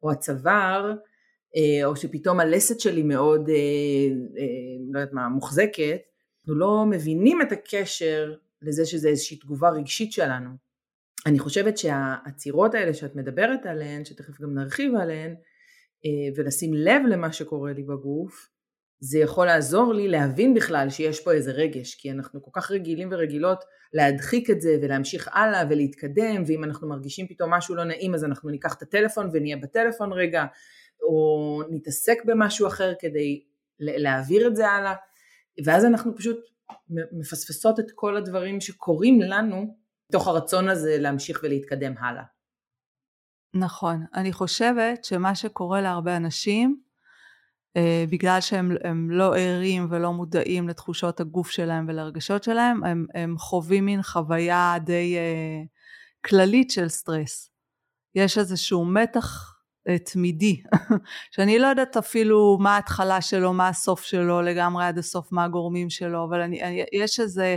או 0.03 0.11
הצוואר, 0.11 0.95
אה, 1.57 1.87
או 1.87 1.97
שפתאום 1.97 2.41
הלסת 2.41 2.81
שלי 2.81 3.03
מאוד, 3.03 3.49
אה, 3.49 4.15
לא 4.93 4.99
יודעת 4.99 5.13
מה, 5.13 5.29
מוחזקת, 5.29 6.01
אנחנו 6.41 6.55
לא 6.55 6.85
מבינים 6.91 7.43
את 7.43 7.53
הקשר 7.53 8.35
לזה 8.63 8.87
שזה 8.87 9.09
איזושהי 9.09 9.37
תגובה 9.37 9.71
רגשית 9.71 10.13
שלנו. 10.13 10.66
אני 11.27 11.39
חושבת 11.39 11.79
שהעצירות 11.79 12.75
האלה 12.75 12.95
שאת 12.95 13.17
מדברת 13.17 13.67
עליהן, 13.67 14.05
שתכף 14.05 14.41
גם 14.41 14.55
נרחיב 14.55 14.95
עליהן, 14.95 15.35
אה, 16.05 16.35
ולשים 16.37 16.75
לב 16.75 17.03
למה 17.09 17.33
שקורה 17.33 17.73
לי 17.73 17.83
בגוף, 17.83 18.49
זה 19.01 19.19
יכול 19.19 19.47
לעזור 19.47 19.95
לי 19.95 20.09
להבין 20.09 20.55
בכלל 20.55 20.91
שיש 20.91 21.21
פה 21.21 21.33
איזה 21.33 21.53
רגש, 21.53 21.95
כי 21.95 22.11
אנחנו 22.11 22.43
כל 22.43 22.51
כך 22.55 22.71
רגילים 22.71 23.09
ורגילות 23.13 23.65
להדחיק 23.93 24.51
את 24.51 24.61
זה 24.61 24.79
ולהמשיך 24.83 25.29
הלאה 25.33 25.65
ולהתקדם, 25.71 26.43
ואם 26.47 26.65
אנחנו 26.65 26.89
מרגישים 26.89 27.29
פתאום 27.29 27.55
משהו 27.55 27.75
לא 27.75 27.85
נעים 27.85 28.15
אז 28.15 28.25
אנחנו 28.25 28.51
ניקח 28.51 28.75
את 28.75 28.83
הטלפון 28.83 29.31
ונהיה 29.33 29.57
בטלפון 29.57 30.13
רגע, 30.13 30.45
או 31.03 31.63
נתעסק 31.71 32.25
במשהו 32.25 32.67
אחר 32.67 32.93
כדי 32.99 33.43
להעביר 33.81 34.47
את 34.47 34.57
זה 34.57 34.69
הלאה, 34.69 34.95
ואז 35.65 35.85
אנחנו 35.85 36.17
פשוט 36.17 36.39
מפספסות 36.91 37.81
את 37.81 37.87
כל 37.95 38.17
הדברים 38.17 38.61
שקורים 38.61 39.21
לנו 39.21 39.86
מתוך 40.11 40.29
הרצון 40.29 40.69
הזה 40.69 40.97
להמשיך 40.99 41.41
ולהתקדם 41.43 41.95
הלאה. 41.99 42.23
נכון. 43.55 44.05
אני 44.15 44.33
חושבת 44.33 45.05
שמה 45.05 45.35
שקורה 45.35 45.81
להרבה 45.81 46.17
אנשים, 46.17 46.81
אה, 47.77 48.05
בגלל 48.11 48.41
שהם 48.41 49.11
לא 49.11 49.37
ערים 49.37 49.87
ולא 49.91 50.13
מודעים 50.13 50.69
לתחושות 50.69 51.21
הגוף 51.21 51.51
שלהם 51.51 51.87
ולרגשות 51.89 52.45
שלהם, 52.45 52.85
הם, 52.85 53.07
הם 53.15 53.39
חווים 53.39 53.85
מין 53.85 54.03
חוויה 54.03 54.75
די 54.85 55.17
אה, 55.17 55.63
כללית 56.27 56.71
של 56.71 56.89
סטרס. 56.89 57.51
יש 58.15 58.39
איזשהו 58.39 58.85
מתח 58.85 59.57
אה, 59.89 59.99
תמידי, 59.99 60.63
שאני 61.35 61.59
לא 61.59 61.67
יודעת 61.67 61.97
אפילו 61.97 62.59
מה 62.61 62.75
ההתחלה 62.75 63.21
שלו, 63.21 63.53
מה 63.53 63.69
הסוף 63.69 64.03
שלו, 64.03 64.43
לגמרי 64.43 64.85
עד 64.85 64.99
הסוף 64.99 65.33
מה 65.33 65.45
הגורמים 65.45 65.91
שלו, 65.91 66.25
אבל 66.25 66.41
אני, 66.41 66.63
אני, 66.63 66.85
יש 66.93 67.21
איזה 67.21 67.57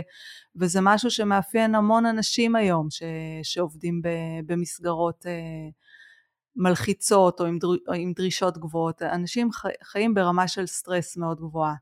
וזה 0.56 0.78
משהו 0.82 1.10
שמאפיין 1.10 1.74
המון 1.74 2.06
אנשים 2.06 2.56
היום 2.56 2.90
ש, 2.90 3.02
שעובדים 3.42 4.02
ב, 4.02 4.08
במסגרות 4.46 5.26
אה, 5.26 5.32
מלחיצות 6.56 7.40
או 7.40 7.46
עם, 7.46 7.58
דר, 7.58 7.68
או 7.88 7.92
עם 7.92 8.12
דרישות 8.12 8.58
גבוהות. 8.58 9.02
אנשים 9.02 9.52
חי, 9.52 9.68
חיים 9.84 10.14
ברמה 10.14 10.48
של 10.48 10.66
סטרס 10.66 11.16
מאוד 11.16 11.38
גבוהה. 11.40 11.74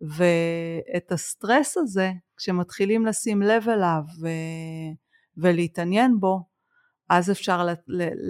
ואת 0.00 1.12
הסטרס 1.12 1.76
הזה, 1.76 2.12
כשמתחילים 2.36 3.06
לשים 3.06 3.42
לב 3.42 3.68
אליו 3.68 4.02
ו, 4.22 4.28
ולהתעניין 5.36 6.20
בו, 6.20 6.40
אז 7.08 7.30
אפשר 7.30 7.66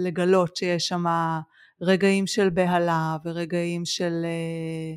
לגלות 0.03 0.55
שיש 0.55 0.87
שם 0.87 1.03
רגעים 1.81 2.27
של 2.27 2.49
בהלה 2.49 3.17
ורגעים 3.25 3.85
של 3.85 4.25
אה, 4.25 4.95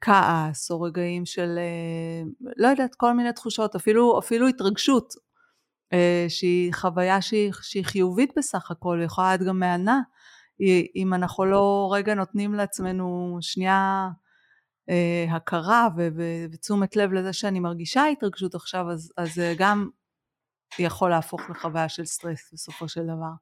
כעס 0.00 0.70
או 0.70 0.80
רגעים 0.80 1.26
של 1.26 1.58
אה, 1.58 2.50
לא 2.56 2.68
יודעת 2.68 2.94
כל 2.94 3.12
מיני 3.12 3.32
תחושות 3.32 3.74
אפילו 3.74 4.18
אפילו 4.18 4.48
התרגשות 4.48 5.14
אה, 5.92 6.26
שהיא 6.28 6.74
חוויה 6.74 7.22
שהיא, 7.22 7.52
שהיא 7.62 7.84
חיובית 7.84 8.32
בסך 8.36 8.70
הכל 8.70 9.00
יכולה 9.04 9.28
להיות 9.28 9.48
גם 9.48 9.58
מהנה. 9.58 10.00
אם 10.96 11.14
אנחנו 11.14 11.44
לא 11.44 11.90
רגע 11.92 12.14
נותנים 12.14 12.54
לעצמנו 12.54 13.38
שנייה 13.40 14.08
אה, 14.90 15.26
הכרה 15.30 15.88
ותשומת 16.50 16.96
לב 16.96 17.12
לזה 17.12 17.32
שאני 17.32 17.60
מרגישה 17.60 18.04
התרגשות 18.06 18.54
עכשיו 18.54 18.90
אז, 18.90 19.12
זה 19.34 19.54
גם 19.58 19.88
יכול 20.78 21.10
להפוך 21.10 21.40
לחוויה 21.50 21.88
של 21.88 22.04
סטרס 22.04 22.50
בסופו 22.52 22.88
של 22.88 23.02
דבר. 23.04 23.32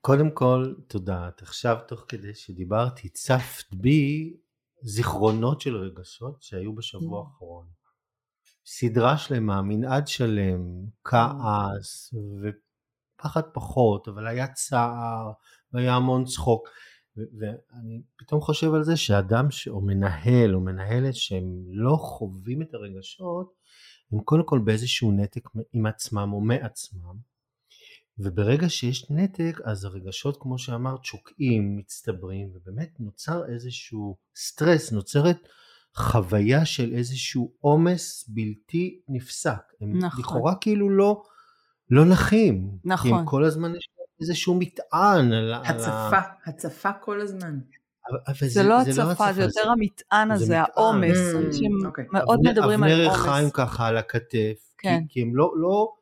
קודם 0.00 0.30
כל 0.30 0.74
תודה. 0.88 1.28
את 1.28 1.42
עכשיו 1.42 1.76
תוך 1.88 2.04
כדי 2.08 2.34
שדיברת 2.34 3.00
הצפת 3.04 3.74
בי 3.74 4.36
זיכרונות 4.82 5.60
של 5.60 5.76
רגשות 5.76 6.42
שהיו 6.42 6.74
בשבוע 6.74 7.22
mm. 7.22 7.26
האחרון. 7.26 7.66
סדרה 8.66 9.18
שלמה, 9.18 9.62
מנעד 9.62 10.08
שלם, 10.08 10.86
כעס 11.04 12.14
ופחד 12.42 13.42
פחות, 13.54 14.08
אבל 14.08 14.26
היה 14.26 14.52
צער 14.52 15.32
והיה 15.72 15.94
המון 15.94 16.24
צחוק. 16.24 16.68
ואני 17.16 18.02
פתאום 18.16 18.40
חושב 18.40 18.74
על 18.74 18.82
זה 18.82 18.96
שאדם 18.96 19.50
ש... 19.50 19.68
או 19.68 19.80
מנהל 19.80 20.54
או 20.54 20.60
מנהלת 20.60 21.14
שהם 21.14 21.64
לא 21.68 21.96
חווים 21.96 22.62
את 22.62 22.74
הרגשות, 22.74 23.54
הם 24.12 24.20
קודם 24.20 24.42
כל 24.44 24.58
באיזשהו 24.64 25.12
נתק 25.12 25.48
עם 25.72 25.86
עצמם 25.86 26.32
או 26.32 26.40
מעצמם, 26.40 27.16
וברגע 28.18 28.68
שיש 28.68 29.10
נתק 29.10 29.60
אז 29.64 29.84
הרגשות 29.84 30.36
כמו 30.40 30.58
שאמרת 30.58 31.04
שוקעים, 31.04 31.76
מצטברים 31.76 32.50
ובאמת 32.54 33.00
נוצר 33.00 33.42
איזשהו 33.48 34.16
סטרס, 34.36 34.92
נוצרת 34.92 35.48
חוויה 35.96 36.64
של 36.64 36.92
איזשהו 36.94 37.52
עומס 37.60 38.24
בלתי 38.28 39.00
נפסק. 39.08 39.62
הם 39.80 39.98
נכון. 39.98 40.20
לכאורה 40.20 40.54
כאילו 40.60 40.90
לא, 40.90 41.22
לא 41.90 42.04
נחים. 42.04 42.70
נכון. 42.84 43.10
כי 43.10 43.16
הם 43.16 43.24
כל 43.26 43.44
הזמן 43.44 43.74
יש 43.76 43.88
איזשהו 44.20 44.54
מטען 44.54 45.32
על 45.32 45.52
הצפה, 45.54 46.18
על 46.18 46.54
הצפה 46.54 46.92
כל 46.92 47.20
הזמן. 47.20 47.58
זה, 48.38 48.48
זה, 48.48 48.62
לא, 48.62 48.68
לא 48.68 49.10
הצפה, 49.10 49.26
לא 49.26 49.32
זה 49.32 49.42
יותר 49.42 49.70
המטען 49.70 50.30
הזה, 50.30 50.60
העומס. 50.60 51.18
אנשים 51.34 51.72
mm, 51.82 51.86
אוקיי. 51.86 52.04
מאוד 52.12 52.40
מדברים 52.40 52.82
על 52.82 52.90
עומס. 52.90 53.06
אבני 53.06 53.08
ריחיים 53.08 53.50
ככה 53.50 53.86
על 53.86 53.96
הכתף. 53.96 54.68
כן. 54.78 55.00
כי, 55.08 55.14
כי 55.14 55.22
הם 55.22 55.36
לא, 55.36 55.52
לא, 55.56 55.92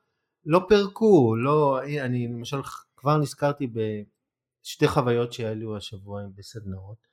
לא 0.47 0.67
פירקו, 0.69 1.37
לא, 1.37 1.81
אני 1.85 2.29
למשל 2.29 2.61
כבר 2.97 3.17
נזכרתי 3.17 3.67
בשתי 3.67 4.89
חוויות 4.89 5.33
שהיו 5.33 5.77
השבוע 5.77 6.23
בסדנאות, 6.35 7.07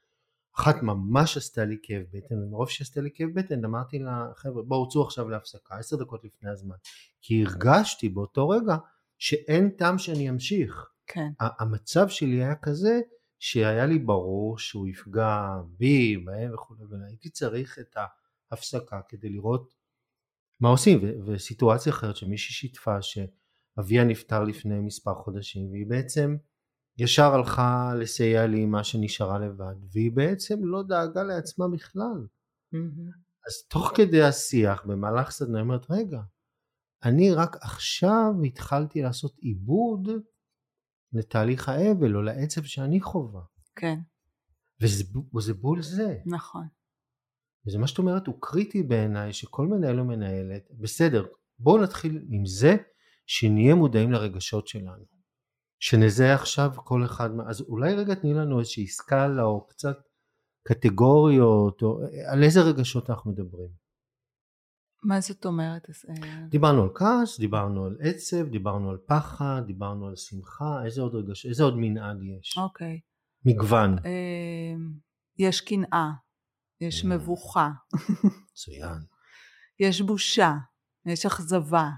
אחת 0.56 0.76
ממש 0.84 1.38
עשתה 1.38 1.66
לי 1.66 1.78
כאב 1.84 2.04
בטן, 2.14 2.44
ומרוב 2.44 2.70
שעשתה 2.70 3.02
לי 3.02 3.10
כאב 3.14 3.30
בטן 3.34 3.66
אמרתי 3.66 4.00
לה 4.00 4.28
חבר'ה 4.36 4.64
בואו 4.64 4.90
צאו 4.90 5.04
עכשיו 5.04 5.30
להפסקה, 5.30 5.78
עשר 5.78 5.96
דקות 5.96 6.24
לפני 6.24 6.50
הזמן, 6.50 6.76
כי 7.22 7.44
הרגשתי 7.44 8.10
באותו 8.10 8.50
רגע 8.50 8.76
שאין 9.18 9.70
טעם 9.70 9.98
שאני 9.98 10.30
אמשיך, 10.30 10.90
כן. 11.08 11.30
המצב 11.40 12.08
שלי 12.08 12.44
היה 12.44 12.56
כזה 12.56 13.02
שהיה 13.40 13.86
לי 13.86 14.00
ברור 14.00 14.58
שהוא 14.58 14.88
יפגע 14.88 15.48
בי, 15.78 16.18
בהם 16.18 16.54
וכו', 16.54 16.76
והייתי 16.90 17.30
צריך 17.30 17.80
את 17.80 17.98
ההפסקה 18.52 19.02
כדי 19.08 19.30
לראות 19.30 19.74
מה 20.64 20.70
עושים, 20.70 21.00
ו- 21.04 21.26
וסיטואציה 21.26 21.94
אחרת 21.94 22.16
שמישהי 22.16 22.54
שיתפה 22.54 23.02
שאביה 23.02 24.04
נפטר 24.04 24.44
לפני 24.44 24.80
מספר 24.80 25.14
חודשים 25.16 25.70
והיא 25.72 25.86
בעצם 25.88 26.36
ישר 26.98 27.34
הלכה 27.34 27.94
לסייע 28.00 28.48
לי 28.48 28.62
עם 28.62 28.72
מה 28.72 28.84
שנשארה 28.84 29.40
לבד 29.40 29.76
והיא 29.92 30.12
בעצם 30.12 30.66
לא 30.66 30.84
דאגה 30.84 31.24
לעצמה 31.24 31.66
בכלל. 31.74 32.28
Mm-hmm. 32.76 33.18
אז 33.48 33.68
תוך 33.70 33.92
כדי 33.96 34.22
השיח 34.22 34.86
במהלך 34.86 35.32
סדנה 35.32 35.58
היא 35.58 35.64
אומרת 35.64 35.86
רגע 35.90 36.20
אני 37.04 37.32
רק 37.32 37.56
עכשיו 37.62 38.34
התחלתי 38.46 39.02
לעשות 39.02 39.38
עיבוד 39.38 40.10
לתהליך 41.14 41.70
האבל 41.70 42.16
או 42.16 42.22
לעצב 42.22 42.64
שאני 42.64 43.02
חווה. 43.02 43.42
כן. 43.76 44.00
וזה 44.82 45.54
בול 45.54 45.82
זה. 45.82 46.18
נכון. 46.26 46.68
וזה 47.68 47.78
מה 47.78 47.88
שאת 47.88 47.98
אומרת 47.98 48.28
הוא 48.28 48.36
קריטי 48.40 48.84
בעיניי 48.84 49.34
שכל 49.34 49.68
מנהל 49.68 50.00
או 50.00 50.06
מנהלת, 50.06 50.70
בסדר, 50.80 51.26
בואו 51.60 51.84
נתחיל 51.84 52.26
עם 52.30 52.46
זה 52.46 52.76
שנהיה 53.28 53.76
מודעים 53.76 54.12
לרגשות 54.12 54.68
שלנו. 54.68 55.06
שנזהה 55.80 56.34
עכשיו 56.34 56.72
כל 56.76 57.06
אחד, 57.06 57.30
אז 57.50 57.62
אולי 57.62 57.94
רגע 57.94 58.16
תני 58.16 58.34
לנו 58.34 58.60
איזושהי 58.60 58.88
סקאלה 58.88 59.44
או 59.44 59.68
קצת 59.68 59.98
קטגוריות, 60.68 61.82
או 61.82 62.00
על 62.32 62.44
איזה 62.44 62.62
רגשות 62.62 63.10
אנחנו 63.10 63.32
מדברים. 63.32 63.70
מה 65.04 65.22
זאת 65.22 65.46
אומרת? 65.46 65.88
דיברנו 66.50 66.84
על 66.84 66.90
כעס, 66.96 67.40
דיברנו 67.40 67.86
על 67.86 67.98
עצב, 68.00 68.50
דיברנו 68.50 68.90
על 68.90 68.98
פחד, 69.08 69.62
דיברנו 69.68 70.08
על 70.08 70.16
שמחה, 70.16 70.86
איזה 70.86 71.02
עוד 71.02 71.16
רגש, 71.16 71.46
איזה 71.46 71.64
עוד 71.64 71.74
מנעד 71.78 72.18
יש? 72.24 72.58
אוקיי. 72.58 73.00
מגוון. 73.46 73.96
אמ, 73.98 74.94
יש 75.38 75.62
קנאה, 75.62 76.12
יש 76.82 77.06
מבוכה. 77.06 77.70
מצוין. 78.52 79.00
יש 79.80 80.02
בושה, 80.02 80.54
יש 81.06 81.26
אכזבה, 81.26 81.90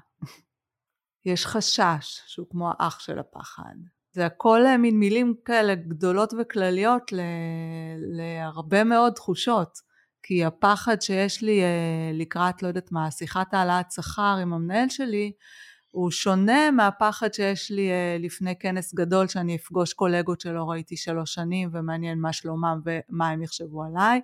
יש 1.26 1.46
חשש, 1.46 2.22
שהוא 2.28 2.48
כמו 2.50 2.72
האח 2.72 3.00
של 3.00 3.20
הפחד. 3.20 3.76
זה 4.12 4.26
הכל 4.26 4.66
אה, 4.66 4.78
מין 4.78 5.00
מילים 5.00 5.36
כאלה 5.46 5.76
גדולות 5.76 6.34
וכלליות 6.40 7.12
להרבה 7.98 8.84
מאוד 8.84 9.14
תחושות. 9.14 9.86
כי 10.24 10.46
הפחד 10.46 11.02
שיש 11.02 11.42
לי 11.42 11.64
אה, 11.64 12.12
לקראת, 12.14 12.64
לא 12.64 12.68
יודעת 12.68 12.92
מה, 12.92 13.12
שיחת 13.12 13.54
העלאת 13.54 13.92
שכר 13.92 14.38
עם 14.42 14.54
המנהל 14.54 14.90
שלי, 14.90 15.32
הוא 15.96 16.12
שונה 16.12 16.72
מהפחד 16.72 17.34
שיש 17.34 17.72
לי 17.72 17.92
אה, 17.92 18.18
לפני 18.20 18.60
כנס 18.60 18.94
גדול 18.94 19.28
שאני 19.28 19.56
אפגוש 19.56 19.94
קולגות 19.94 20.42
שלא 20.42 20.64
ראיתי 20.64 20.98
שלוש 20.98 21.34
שנים 21.34 21.70
ומעניין 21.74 22.20
מה 22.20 22.34
שלומם 22.34 22.82
ומה 22.86 23.30
הם 23.30 23.42
יחשבו 23.42 23.84
עליי 23.84 24.22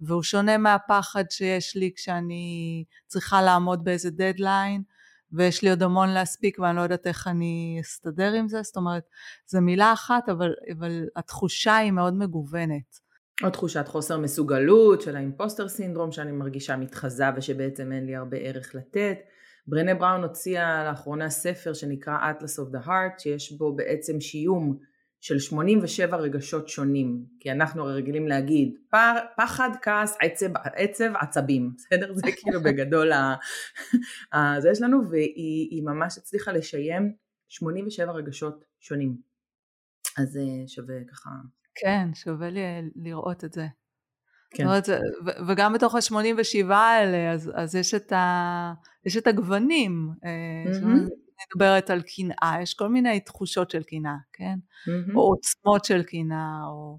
והוא 0.00 0.22
שונה 0.22 0.58
מהפחד 0.58 1.24
שיש 1.30 1.76
לי 1.76 1.90
כשאני 1.96 2.84
צריכה 3.06 3.42
לעמוד 3.42 3.84
באיזה 3.84 4.10
דדליין 4.10 4.82
ויש 5.32 5.62
לי 5.62 5.70
עוד 5.70 5.82
המון 5.82 6.08
להספיק 6.08 6.58
ואני 6.58 6.76
לא 6.76 6.80
יודעת 6.80 7.06
איך 7.06 7.28
אני 7.28 7.78
אסתדר 7.80 8.32
עם 8.32 8.48
זה, 8.48 8.62
זאת 8.62 8.76
אומרת, 8.76 9.02
זו 9.46 9.60
מילה 9.60 9.92
אחת 9.92 10.28
אבל, 10.28 10.54
אבל 10.78 11.04
התחושה 11.16 11.76
היא 11.76 11.90
מאוד 11.90 12.14
מגוונת. 12.14 13.00
או 13.44 13.50
תחושת 13.50 13.88
חוסר 13.88 14.18
מסוגלות 14.18 15.02
של 15.02 15.16
האימפוסטר 15.16 15.68
סינדרום 15.68 16.12
שאני 16.12 16.32
מרגישה 16.32 16.76
מתחזה 16.76 17.24
ושבעצם 17.36 17.92
אין 17.92 18.06
לי 18.06 18.16
הרבה 18.16 18.36
ערך 18.36 18.74
לתת. 18.74 19.18
ברנה 19.66 19.94
בראון 19.94 20.22
הוציאה 20.22 20.84
לאחרונה 20.90 21.30
ספר 21.30 21.72
שנקרא 21.72 22.18
Atlas 22.18 22.64
of 22.64 22.74
the 22.74 22.86
Heart 22.86 23.22
שיש 23.22 23.52
בו 23.52 23.76
בעצם 23.76 24.20
שיום 24.20 24.78
של 25.20 25.38
87 25.38 26.16
רגשות 26.16 26.68
שונים 26.68 27.24
כי 27.40 27.52
אנחנו 27.52 27.82
הרי 27.82 27.94
רגילים 27.94 28.28
להגיד 28.28 28.76
פחד, 29.36 29.70
כעס, 29.82 30.16
עצב, 30.20 30.56
עצב, 30.56 31.16
עצבים 31.20 31.70
בסדר? 31.76 32.14
זה 32.14 32.26
כאילו 32.36 32.60
בגדול 32.62 33.12
זה 34.58 34.70
יש 34.70 34.82
לנו 34.82 35.10
והיא 35.10 35.82
ממש 35.82 36.18
הצליחה 36.18 36.52
לשיים 36.52 37.12
87 37.48 38.12
רגשות 38.12 38.64
שונים 38.80 39.16
אז 40.18 40.36
אה, 40.36 40.68
שווה 40.68 40.94
ככה 41.10 41.30
כן, 41.74 42.08
שווה 42.14 42.50
לי 42.50 42.60
לראות 42.96 43.44
את 43.44 43.52
זה. 43.52 43.66
כן. 44.54 44.64
אומרת, 44.64 44.88
וגם 45.48 45.72
בתוך 45.72 45.94
ה-87 45.94 46.72
האלה, 46.72 47.32
אז, 47.32 47.52
אז 47.54 47.74
יש, 47.74 47.94
את 47.94 48.12
ה, 48.12 48.72
יש 49.06 49.16
את 49.16 49.26
הגוונים. 49.26 50.10
Mm-hmm. 50.14 50.86
אני 50.86 51.46
מדברת 51.54 51.90
על 51.90 52.02
קנאה, 52.02 52.56
יש 52.62 52.74
כל 52.74 52.88
מיני 52.88 53.20
תחושות 53.20 53.70
של 53.70 53.82
קנאה, 53.82 54.16
כן? 54.32 54.58
Mm-hmm. 54.58 55.14
או 55.14 55.20
עוצמות 55.20 55.84
של 55.84 56.02
קנאה, 56.02 56.60
או... 56.66 56.98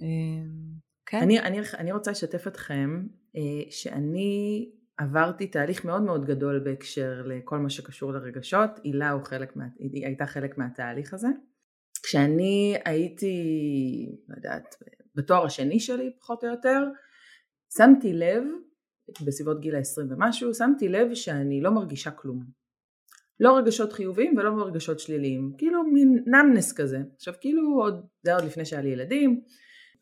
אמ, 0.00 0.86
כן. 1.06 1.18
אני, 1.22 1.40
אני, 1.40 1.58
אני 1.78 1.92
רוצה 1.92 2.10
לשתף 2.10 2.46
אתכם 2.46 3.06
אה, 3.36 3.70
שאני 3.70 4.70
עברתי 4.98 5.46
תהליך 5.46 5.84
מאוד 5.84 6.02
מאוד 6.02 6.26
גדול 6.26 6.62
בהקשר 6.64 7.22
לכל 7.26 7.58
מה 7.58 7.70
שקשור 7.70 8.12
לרגשות, 8.12 8.70
הילה 8.84 9.14
מה, 9.54 9.64
היא 9.78 10.06
הייתה 10.06 10.26
חלק 10.26 10.58
מהתהליך 10.58 11.14
הזה. 11.14 11.28
כשאני 12.02 12.76
הייתי, 12.84 13.36
לא 14.28 14.36
יודעת, 14.36 14.76
בתואר 15.16 15.46
השני 15.46 15.80
שלי 15.80 16.10
פחות 16.20 16.44
או 16.44 16.48
יותר, 16.48 16.84
שמתי 17.76 18.12
לב, 18.12 18.44
בסביבות 19.26 19.60
גיל 19.60 19.76
ה-20 19.76 20.12
ומשהו, 20.12 20.54
שמתי 20.54 20.88
לב 20.88 21.14
שאני 21.14 21.60
לא 21.60 21.70
מרגישה 21.70 22.10
כלום. 22.10 22.44
לא 23.40 23.56
רגשות 23.56 23.92
חיוביים 23.92 24.36
ולא 24.36 24.66
רגשות 24.66 25.00
שליליים, 25.00 25.52
כאילו 25.58 25.84
מין 25.84 26.24
נמנס 26.26 26.72
כזה. 26.72 26.98
עכשיו 27.14 27.34
כאילו 27.40 27.80
עוד, 27.82 28.06
זה 28.22 28.30
היה 28.30 28.38
עוד 28.38 28.46
לפני 28.46 28.64
שהיה 28.64 28.82
לי 28.82 28.88
ילדים, 28.88 29.40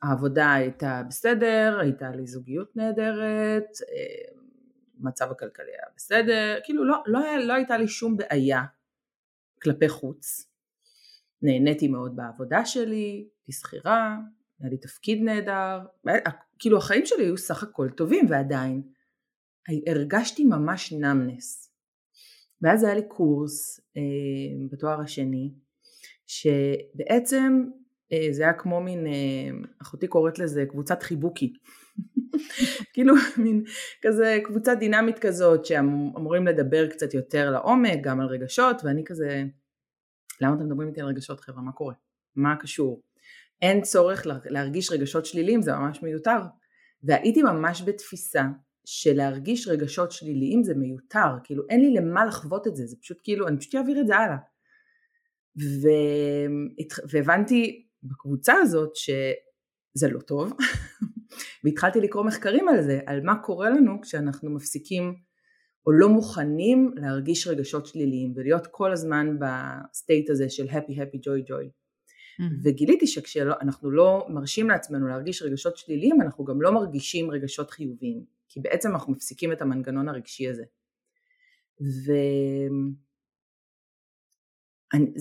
העבודה 0.02 0.52
הייתה 0.52 1.02
בסדר, 1.08 1.78
הייתה 1.80 2.10
לי 2.10 2.26
זוגיות 2.26 2.76
נהדרת, 2.76 3.64
אה, 3.64 4.34
מצב 4.98 5.30
הכלכלי 5.30 5.70
היה 5.72 5.86
בסדר, 5.96 6.58
כאילו 6.64 6.84
לא, 6.84 7.02
לא, 7.06 7.20
לא 7.38 7.52
הייתה 7.52 7.78
לי 7.78 7.88
שום 7.88 8.16
בעיה 8.16 8.62
כלפי 9.62 9.88
חוץ. 9.88 10.50
נהניתי 11.42 11.88
מאוד 11.88 12.16
בעבודה 12.16 12.64
שלי, 12.64 13.28
הייתי 13.38 13.52
שכירה, 13.52 14.16
היה 14.64 14.70
לי 14.70 14.78
תפקיד 14.78 15.22
נהדר, 15.22 15.78
כאילו 16.58 16.78
החיים 16.78 17.06
שלי 17.06 17.24
היו 17.24 17.36
סך 17.36 17.62
הכל 17.62 17.88
טובים 17.90 18.26
ועדיין 18.28 18.82
הרגשתי 19.86 20.44
ממש 20.44 20.92
נמנס. 20.92 21.70
ואז 22.62 22.84
היה 22.84 22.94
לי 22.94 23.08
קורס 23.08 23.80
אה, 23.96 24.02
בתואר 24.70 25.00
השני, 25.00 25.54
שבעצם 26.26 27.64
אה, 28.12 28.28
זה 28.30 28.42
היה 28.42 28.52
כמו 28.52 28.80
מין, 28.80 29.06
אה, 29.06 29.50
אחותי 29.82 30.08
קוראת 30.08 30.38
לזה 30.38 30.64
קבוצת 30.66 31.02
חיבוקי. 31.02 31.52
כאילו 32.92 33.14
מין 33.36 33.64
כזה 34.02 34.38
קבוצה 34.44 34.74
דינמית 34.74 35.18
כזאת 35.18 35.64
שאמורים 35.64 36.46
לדבר 36.46 36.88
קצת 36.88 37.14
יותר 37.14 37.50
לעומק, 37.50 37.98
גם 38.02 38.20
על 38.20 38.26
רגשות, 38.26 38.76
ואני 38.84 39.04
כזה 39.04 39.44
למה 40.40 40.54
אתם 40.54 40.66
מדברים 40.66 40.88
איתי 40.88 41.00
על 41.00 41.06
רגשות 41.06 41.40
חבר'ה? 41.40 41.62
מה 41.62 41.72
קורה? 41.72 41.94
מה 42.36 42.56
קשור? 42.56 43.02
אין 43.62 43.82
צורך 43.82 44.26
להרגיש 44.44 44.92
רגשות 44.92 45.26
שליליים, 45.26 45.62
זה 45.62 45.72
ממש 45.72 46.02
מיותר. 46.02 46.38
והייתי 47.02 47.42
ממש 47.42 47.82
בתפיסה 47.86 48.42
של 48.86 49.12
להרגיש 49.12 49.68
רגשות 49.68 50.12
שליליים 50.12 50.62
זה 50.62 50.74
מיותר, 50.74 51.28
כאילו 51.44 51.62
אין 51.70 51.80
לי 51.80 51.94
למה 51.94 52.24
לחוות 52.24 52.66
את 52.66 52.76
זה, 52.76 52.86
זה 52.86 52.96
פשוט 53.00 53.18
כאילו, 53.22 53.48
אני 53.48 53.58
פשוט 53.58 53.74
אעביר 53.74 54.00
את 54.00 54.06
זה 54.06 54.16
הלאה. 54.16 54.36
ו... 55.58 55.88
והבנתי 57.12 57.86
בקבוצה 58.02 58.54
הזאת 58.54 58.96
שזה 58.96 60.08
לא 60.08 60.20
טוב, 60.20 60.52
והתחלתי 61.64 62.00
לקרוא 62.00 62.24
מחקרים 62.24 62.68
על 62.68 62.82
זה, 62.82 63.00
על 63.06 63.20
מה 63.20 63.42
קורה 63.42 63.70
לנו 63.70 64.00
כשאנחנו 64.02 64.50
מפסיקים 64.50 65.14
או 65.86 65.92
לא 65.92 66.08
מוכנים 66.08 66.90
להרגיש 66.96 67.46
רגשות 67.46 67.86
שליליים 67.86 68.32
ולהיות 68.36 68.66
כל 68.70 68.92
הזמן 68.92 69.36
ב 69.38 69.54
state 69.54 70.30
הזה 70.30 70.50
של 70.50 70.64
happy 70.64 70.92
happy 70.92 71.18
joy 71.18 71.50
joy. 71.50 71.83
Mm-hmm. 72.40 72.44
וגיליתי 72.64 73.06
שכשאנחנו 73.06 73.90
לא 73.90 74.26
מרשים 74.28 74.68
לעצמנו 74.68 75.08
להרגיש 75.08 75.42
רגשות 75.42 75.76
שליליים 75.76 76.20
אנחנו 76.20 76.44
גם 76.44 76.62
לא 76.62 76.72
מרגישים 76.72 77.30
רגשות 77.30 77.70
חיוביים 77.70 78.24
כי 78.48 78.60
בעצם 78.60 78.90
אנחנו 78.90 79.12
מפסיקים 79.12 79.52
את 79.52 79.62
המנגנון 79.62 80.08
הרגשי 80.08 80.48
הזה. 80.48 80.64
וזה 81.80 82.18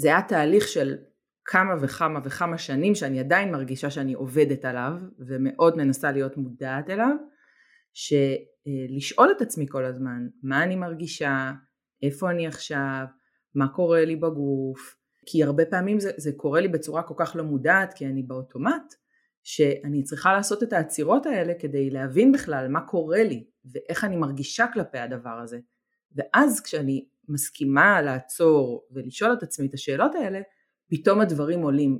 היה 0.03 0.21
תהליך 0.21 0.67
של 0.67 0.97
כמה 1.45 1.73
וכמה 1.81 2.19
וכמה 2.23 2.57
שנים 2.57 2.95
שאני 2.95 3.19
עדיין 3.19 3.51
מרגישה 3.51 3.89
שאני 3.89 4.13
עובדת 4.13 4.65
עליו 4.65 4.93
ומאוד 5.19 5.77
מנסה 5.77 6.11
להיות 6.11 6.37
מודעת 6.37 6.89
אליו 6.89 7.15
שלשאול 7.93 9.31
את 9.37 9.41
עצמי 9.41 9.65
כל 9.69 9.85
הזמן 9.85 10.27
מה 10.43 10.63
אני 10.63 10.75
מרגישה, 10.75 11.51
איפה 12.03 12.31
אני 12.31 12.47
עכשיו, 12.47 13.05
מה 13.55 13.67
קורה 13.67 14.05
לי 14.05 14.15
בגוף, 14.15 14.95
כי 15.25 15.43
הרבה 15.43 15.65
פעמים 15.65 15.99
זה, 15.99 16.11
זה 16.17 16.31
קורה 16.37 16.61
לי 16.61 16.67
בצורה 16.67 17.03
כל 17.03 17.13
כך 17.17 17.35
לא 17.35 17.43
מודעת 17.43 17.93
כי 17.93 18.05
אני 18.05 18.23
באוטומט, 18.23 18.93
שאני 19.43 20.03
צריכה 20.03 20.33
לעשות 20.33 20.63
את 20.63 20.73
העצירות 20.73 21.25
האלה 21.25 21.53
כדי 21.59 21.89
להבין 21.89 22.31
בכלל 22.31 22.67
מה 22.67 22.81
קורה 22.81 23.23
לי 23.23 23.45
ואיך 23.65 24.03
אני 24.03 24.15
מרגישה 24.15 24.65
כלפי 24.73 24.97
הדבר 24.97 25.39
הזה. 25.43 25.59
ואז 26.15 26.61
כשאני 26.61 27.05
מסכימה 27.29 28.01
לעצור 28.01 28.87
ולשאול 28.91 29.33
את 29.33 29.43
עצמי 29.43 29.67
את 29.67 29.73
השאלות 29.73 30.15
האלה, 30.15 30.41
פתאום 30.87 31.21
הדברים 31.21 31.61
עולים. 31.61 31.99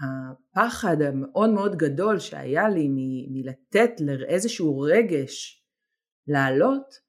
הפחד 0.00 1.02
המאוד 1.02 1.50
מאוד 1.50 1.76
גדול 1.76 2.18
שהיה 2.18 2.68
לי 2.68 2.88
מ- 2.88 3.32
מלתת 3.32 3.90
לאיזשהו 4.00 4.80
רגש 4.80 5.64
לעלות, 6.26 7.07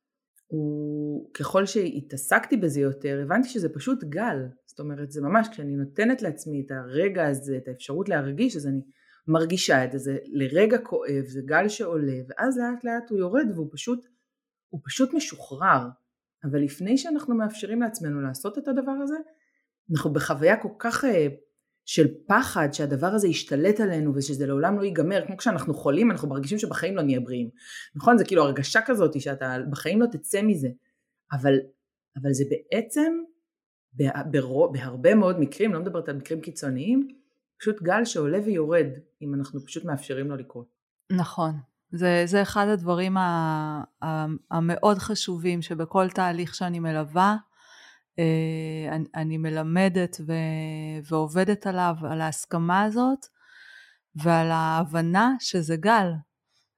הוא 0.49 1.29
ככל 1.33 1.65
שהתעסקתי 1.65 2.57
בזה 2.57 2.81
יותר 2.81 3.21
הבנתי 3.23 3.49
שזה 3.49 3.69
פשוט 3.69 4.03
גל, 4.03 4.38
זאת 4.65 4.79
אומרת 4.79 5.12
זה 5.12 5.21
ממש 5.21 5.47
כשאני 5.51 5.75
נותנת 5.75 6.21
לעצמי 6.21 6.63
את 6.65 6.71
הרגע 6.71 7.27
הזה, 7.27 7.57
את 7.57 7.67
האפשרות 7.67 8.09
להרגיש 8.09 8.55
אז 8.55 8.67
אני 8.67 8.81
מרגישה 9.27 9.85
את 9.85 9.91
זה, 9.91 9.97
זה 9.97 10.17
לרגע 10.25 10.77
כואב, 10.77 11.25
זה 11.25 11.41
גל 11.45 11.67
שעולה 11.67 12.17
ואז 12.27 12.57
לאט 12.57 12.83
לאט 12.83 13.09
הוא 13.09 13.19
יורד 13.19 13.45
והוא 13.55 13.69
פשוט, 13.71 14.07
הוא 14.69 14.81
פשוט 14.85 15.13
משוחרר, 15.13 15.88
אבל 16.43 16.59
לפני 16.59 16.97
שאנחנו 16.97 17.35
מאפשרים 17.35 17.81
לעצמנו 17.81 18.21
לעשות 18.21 18.57
את 18.57 18.67
הדבר 18.67 18.95
הזה 19.03 19.15
אנחנו 19.91 20.13
בחוויה 20.13 20.57
כל 20.57 20.69
כך 20.79 21.05
אה, 21.05 21.27
של 21.89 22.08
פחד 22.28 22.67
שהדבר 22.71 23.08
הזה 23.08 23.28
ישתלט 23.28 23.80
עלינו 23.80 24.15
ושזה 24.15 24.47
לעולם 24.47 24.78
לא 24.78 24.84
ייגמר, 24.84 25.28
כמו 25.28 25.38
כשאנחנו 25.38 25.73
חולים 25.73 26.12
אנחנו 26.12 26.30
מרגישים 26.30 26.60
שבחיים 26.60 26.95
לא 26.95 27.02
נהיה 27.02 27.19
בריאים, 27.19 27.49
נכון? 27.95 28.17
זה 28.17 28.25
כאילו 28.25 28.43
הרגשה 28.43 28.80
כזאת 28.86 29.21
שאתה 29.21 29.58
בחיים 29.71 30.02
לא 30.02 30.06
תצא 30.12 30.41
מזה, 30.41 30.67
אבל, 31.32 31.54
אבל 32.21 32.34
זה 32.34 32.43
בעצם 32.49 33.13
ברוב, 34.32 34.73
בהרבה 34.73 35.15
מאוד 35.15 35.39
מקרים, 35.39 35.73
לא 35.73 35.80
מדברת 35.80 36.10
על 36.10 36.15
מקרים 36.15 36.41
קיצוניים, 36.41 37.08
פשוט 37.60 37.82
גל 37.82 38.06
שעולה 38.06 38.39
ויורד 38.45 38.88
אם 39.21 39.34
אנחנו 39.34 39.65
פשוט 39.65 39.86
מאפשרים 39.86 40.30
לו 40.30 40.36
לקרות. 40.36 40.67
נכון, 41.12 41.52
זה, 41.91 42.23
זה 42.25 42.41
אחד 42.41 42.67
הדברים 42.67 43.15
המאוד 44.52 44.97
חשובים 44.97 45.62
שבכל 45.62 46.10
תהליך 46.10 46.56
שאני 46.56 46.80
מלווה 46.80 47.38
אני, 48.91 49.05
אני 49.15 49.38
מלמדת 49.38 50.17
ו, 50.27 50.34
ועובדת 51.10 51.67
עליו, 51.67 51.95
על 52.10 52.21
ההסכמה 52.21 52.84
הזאת 52.84 53.25
ועל 54.15 54.51
ההבנה 54.51 55.34
שזה 55.39 55.75
גל, 55.75 56.12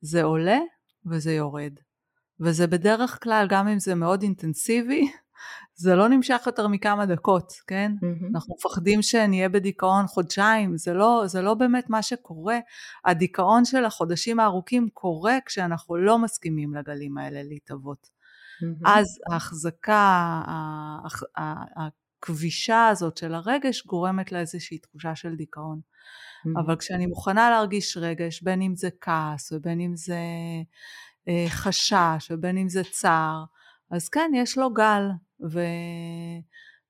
זה 0.01 0.23
עולה 0.23 0.59
וזה 1.05 1.33
יורד. 1.33 1.73
וזה 2.39 2.67
בדרך 2.67 3.23
כלל, 3.23 3.47
גם 3.49 3.67
אם 3.67 3.79
זה 3.79 3.95
מאוד 3.95 4.23
אינטנסיבי, 4.23 5.11
זה 5.83 5.95
לא 5.95 6.09
נמשך 6.09 6.43
יותר 6.45 6.67
מכמה 6.67 7.05
דקות, 7.05 7.53
כן? 7.67 7.91
Mm-hmm. 7.95 8.25
אנחנו 8.35 8.55
מפחדים 8.55 9.01
שנהיה 9.01 9.49
בדיכאון 9.49 10.07
חודשיים, 10.07 10.77
זה 10.77 10.93
לא, 10.93 11.23
זה 11.25 11.41
לא 11.41 11.53
באמת 11.53 11.89
מה 11.89 12.01
שקורה. 12.01 12.59
הדיכאון 13.05 13.65
של 13.65 13.85
החודשים 13.85 14.39
הארוכים 14.39 14.89
קורה 14.93 15.37
כשאנחנו 15.45 15.97
לא 15.97 16.19
מסכימים 16.19 16.75
לגלים 16.75 17.17
האלה 17.17 17.43
להתהוות. 17.43 18.20
Mm-hmm. 18.61 18.89
אז 18.89 19.19
ההחזקה 19.31 20.41
הכבישה 21.75 22.87
הזאת 22.87 23.17
של 23.17 23.33
הרגש 23.33 23.85
גורמת 23.85 24.31
לאיזושהי 24.31 24.77
תחושה 24.77 25.15
של 25.15 25.35
דיכאון. 25.35 25.79
Mm-hmm. 25.79 26.61
אבל 26.65 26.75
כשאני 26.75 27.05
מוכנה 27.05 27.49
להרגיש 27.49 27.97
רגש, 27.97 28.41
בין 28.41 28.61
אם 28.61 28.75
זה 28.75 28.89
כעס 29.01 29.51
ובין 29.51 29.79
אם 29.79 29.95
זה 29.95 30.19
אה, 31.27 31.45
חשש 31.49 32.31
ובין 32.31 32.57
אם 32.57 32.69
זה 32.69 32.81
צער, 32.91 33.43
אז 33.91 34.09
כן, 34.09 34.31
יש 34.35 34.57
לו 34.57 34.73
גל, 34.73 35.03
ו... 35.51 35.59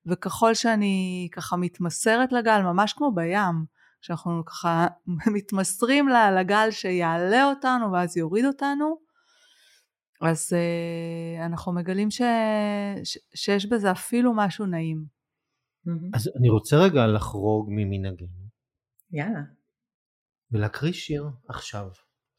וככל 0.06 0.54
שאני 0.54 1.28
ככה 1.32 1.56
מתמסרת 1.56 2.32
לגל, 2.32 2.62
ממש 2.62 2.92
כמו 2.92 3.12
בים, 3.14 3.64
כשאנחנו 4.00 4.44
ככה 4.44 4.86
מתמסרים 5.34 6.08
לגל 6.08 6.70
שיעלה 6.70 7.44
אותנו 7.44 7.92
ואז 7.92 8.16
יוריד 8.16 8.44
אותנו, 8.44 8.96
אז 10.22 10.52
uh, 10.52 11.46
אנחנו 11.46 11.72
מגלים 11.72 12.10
ש, 12.10 12.22
ש, 13.04 13.18
שיש 13.34 13.66
בזה 13.66 13.90
אפילו 13.90 14.32
משהו 14.36 14.66
נעים. 14.66 15.04
אז 16.14 16.30
אני 16.38 16.48
רוצה 16.48 16.76
רגע 16.76 17.06
לחרוג 17.06 17.68
ממנהגנו. 17.70 18.42
יאללה. 19.12 19.40
ולהקריא 20.52 20.92
שיר 20.92 21.28
עכשיו. 21.48 21.88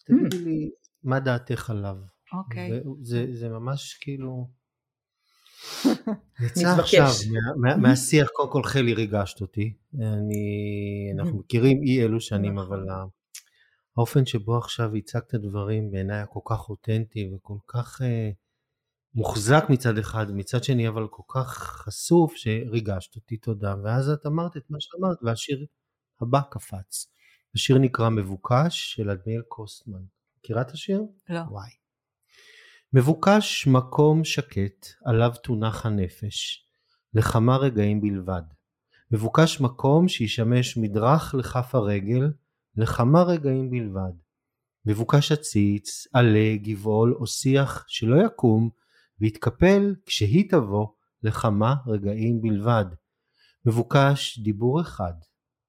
תגידי 0.06 0.38
לי 0.38 0.70
מה 1.04 1.20
דעתך 1.20 1.70
עליו. 1.70 1.98
אוקיי. 2.34 2.72
זה, 3.02 3.26
זה 3.34 3.50
ממש 3.50 3.98
כאילו... 4.02 4.48
יצא 6.46 6.76
עכשיו 6.80 7.08
מה, 7.32 7.70
מה, 7.76 7.78
מהשיח, 7.78 8.28
קודם 8.34 8.52
כל 8.52 8.64
חלי 8.64 8.94
ריגשת 8.94 9.42
אותי. 9.42 9.74
אני, 9.96 11.12
אנחנו 11.20 11.40
מכירים 11.40 11.84
אי 11.84 12.04
אלו 12.04 12.22
שנים, 12.22 12.60
נכון. 12.60 12.80
אבל 12.80 12.90
האופן 13.98 14.26
שבו 14.26 14.58
עכשיו 14.58 14.96
הצגת 14.96 15.36
דברים 15.36 15.92
בעיניי 15.92 16.16
היה 16.16 16.26
כל 16.26 16.40
כך 16.46 16.70
אותנטי 16.70 17.32
וכל 17.36 17.58
כך 17.68 18.02
אה, 18.02 18.32
מוחזק 19.16 19.64
מצד 19.70 19.98
אחד, 19.98 20.32
מצד 20.32 20.64
שני 20.64 20.88
אבל 20.88 21.08
כל 21.10 21.24
כך 21.34 21.58
חשוף 21.58 22.36
שריגשת 22.36 23.16
אותי 23.16 23.38
תודה, 23.38 23.76
ואז 23.84 24.10
את 24.10 24.26
אמרת 24.26 24.58
את 24.58 24.64
מה 24.70 24.78
שאמרת 24.80 25.18
והשיר 25.24 25.66
הבא 26.22 26.42
קפץ. 26.52 27.08
השיר 27.56 27.78
נקרא 27.78 28.10
מבוקש 28.10 28.94
של 28.96 29.10
אדמיאל 29.10 29.42
קוסטמן. 29.48 30.02
מכירה 30.38 30.62
את 30.62 30.72
השיר? 30.72 31.02
לא. 31.30 31.40
וואי. 31.40 31.70
מבוקש 32.94 33.68
מקום 33.68 34.24
שקט 34.24 34.88
עליו 35.06 35.32
תונח 35.44 35.86
הנפש, 35.86 36.68
לכמה 37.14 37.58
רגעים 37.58 38.02
בלבד. 38.02 38.42
מבוקש 39.12 39.62
מקום 39.62 40.08
שישמש 40.08 40.78
מדרך 40.78 41.36
לכף 41.36 41.76
הרגל 41.76 42.32
לכמה 42.76 43.24
רגעים 43.24 43.70
בלבד. 43.70 44.14
מבוקש 44.86 45.32
עציץ, 45.32 46.08
עלה, 46.14 46.56
גבעול 46.58 47.14
או 47.14 47.28
שיח 47.28 47.86
שלא 47.88 48.26
יקום 48.26 48.70
ויתקפל 49.20 49.96
כשהיא 50.06 50.50
תבוא 50.50 50.88
לכמה 51.24 51.76
רגעים 51.88 52.42
בלבד. 52.42 52.86
מבוקש 53.66 54.40
דיבור 54.44 54.82
אחד, 54.82 55.14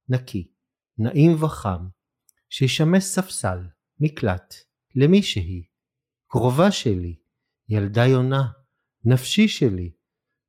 נקי, 0.09 0.53
נעים 0.99 1.43
וחם, 1.43 1.87
שישמש 2.51 3.05
ספסל, 3.05 3.59
מקלט, 4.01 4.55
למי 4.95 5.23
שהיא, 5.23 5.65
קרובה 6.29 6.71
שלי, 6.71 7.17
ילדה 7.69 8.07
יונה, 8.07 8.49
נפשי 9.05 9.49
שלי, 9.49 9.93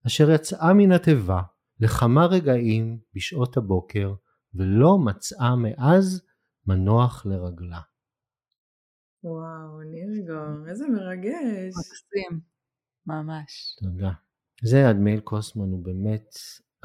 אשר 0.08 0.32
יצאה 0.32 0.74
מן 0.74 0.92
התיבה 0.92 1.42
לכמה 1.80 2.26
רגעים 2.26 3.00
בשעות 3.14 3.58
הבוקר, 3.58 4.14
ולא 4.54 4.98
מצאה 4.98 5.56
מאז 5.56 6.25
מנוח 6.68 7.26
לרגלה. 7.26 7.82
וואו, 9.24 9.82
נירגו, 9.82 10.68
איזה 10.70 10.88
מרגש. 10.88 11.74
מקסים, 11.78 12.40
ממש. 13.06 13.76
תודה. 13.80 14.12
זה 14.64 14.90
אדמייל 14.90 15.20
קוסמן, 15.20 15.72
הוא 15.72 15.84
באמת 15.84 16.30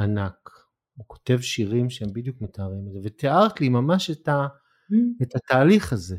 ענק. 0.01 0.51
הוא 0.95 1.05
כותב 1.09 1.39
שירים 1.41 1.91
שהם 1.91 2.13
בדיוק 2.13 2.41
מתארים 2.41 2.89
את 2.89 2.93
זה, 2.93 2.99
ותיארת 3.05 3.61
לי 3.61 3.69
ממש 3.69 4.11
את, 4.11 4.29
ה, 4.29 4.47
mm. 4.93 5.23
את 5.23 5.37
התהליך 5.37 5.93
הזה. 5.93 6.19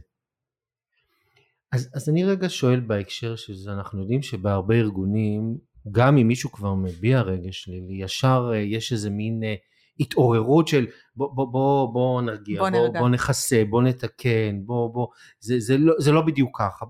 אז, 1.72 1.90
אז 1.94 2.10
אני 2.10 2.24
רגע 2.24 2.50
שואל 2.50 2.80
בהקשר 2.80 3.36
של 3.36 3.54
זה, 3.54 3.74
אנחנו 3.74 4.02
יודעים 4.02 4.22
שבהרבה 4.22 4.76
ארגונים, 4.76 5.58
גם 5.92 6.18
אם 6.18 6.28
מישהו 6.28 6.52
כבר 6.52 6.76
מביע 6.76 7.22
רגש 7.22 7.64
שלילי, 7.64 8.04
ישר 8.04 8.52
אה, 8.54 8.58
יש 8.58 8.94
איזה 8.94 9.10
מין 9.10 9.44
אה, 9.44 9.56
התעוררות 10.02 10.68
של 10.68 10.88
בוא, 11.16 11.36
בוא, 11.36 11.52
בוא, 11.52 11.94
בוא 11.94 12.22
נרגיע, 12.22 12.62
בוא, 12.62 12.70
בוא, 12.70 13.00
בוא 13.00 13.10
נכסה, 13.10 13.64
בוא 13.70 13.84
נתקן, 13.84 14.62
בוא, 14.66 14.94
בוא, 14.94 15.08
זה, 15.40 15.60
זה, 15.60 15.78
לא, 15.78 15.94
זה 16.00 16.12
לא 16.12 16.22
בדיוק 16.22 16.60
ככה, 16.60 16.86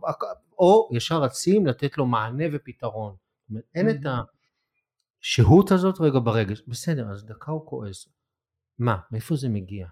או 0.60 0.89
ישר 0.91 1.21
רצים 1.21 1.65
לתת 1.65 1.97
לו 1.97 2.06
מענה 2.06 2.43
ופתרון, 2.54 3.15
זאת 3.15 3.50
אומרת, 3.50 3.63
אין 3.76 3.89
את 3.89 4.26
השהות 5.21 5.71
הזאת 5.71 6.02
רגע 6.02 6.19
ברגש, 6.19 6.62
בסדר, 6.67 7.12
אז 7.12 7.26
דקה 7.26 7.52
הוא 7.52 7.65
כועס, 7.65 8.08
מה, 8.80 8.97
מאיפה 9.12 9.36
זה 9.36 9.50
מגיע? 9.50 9.88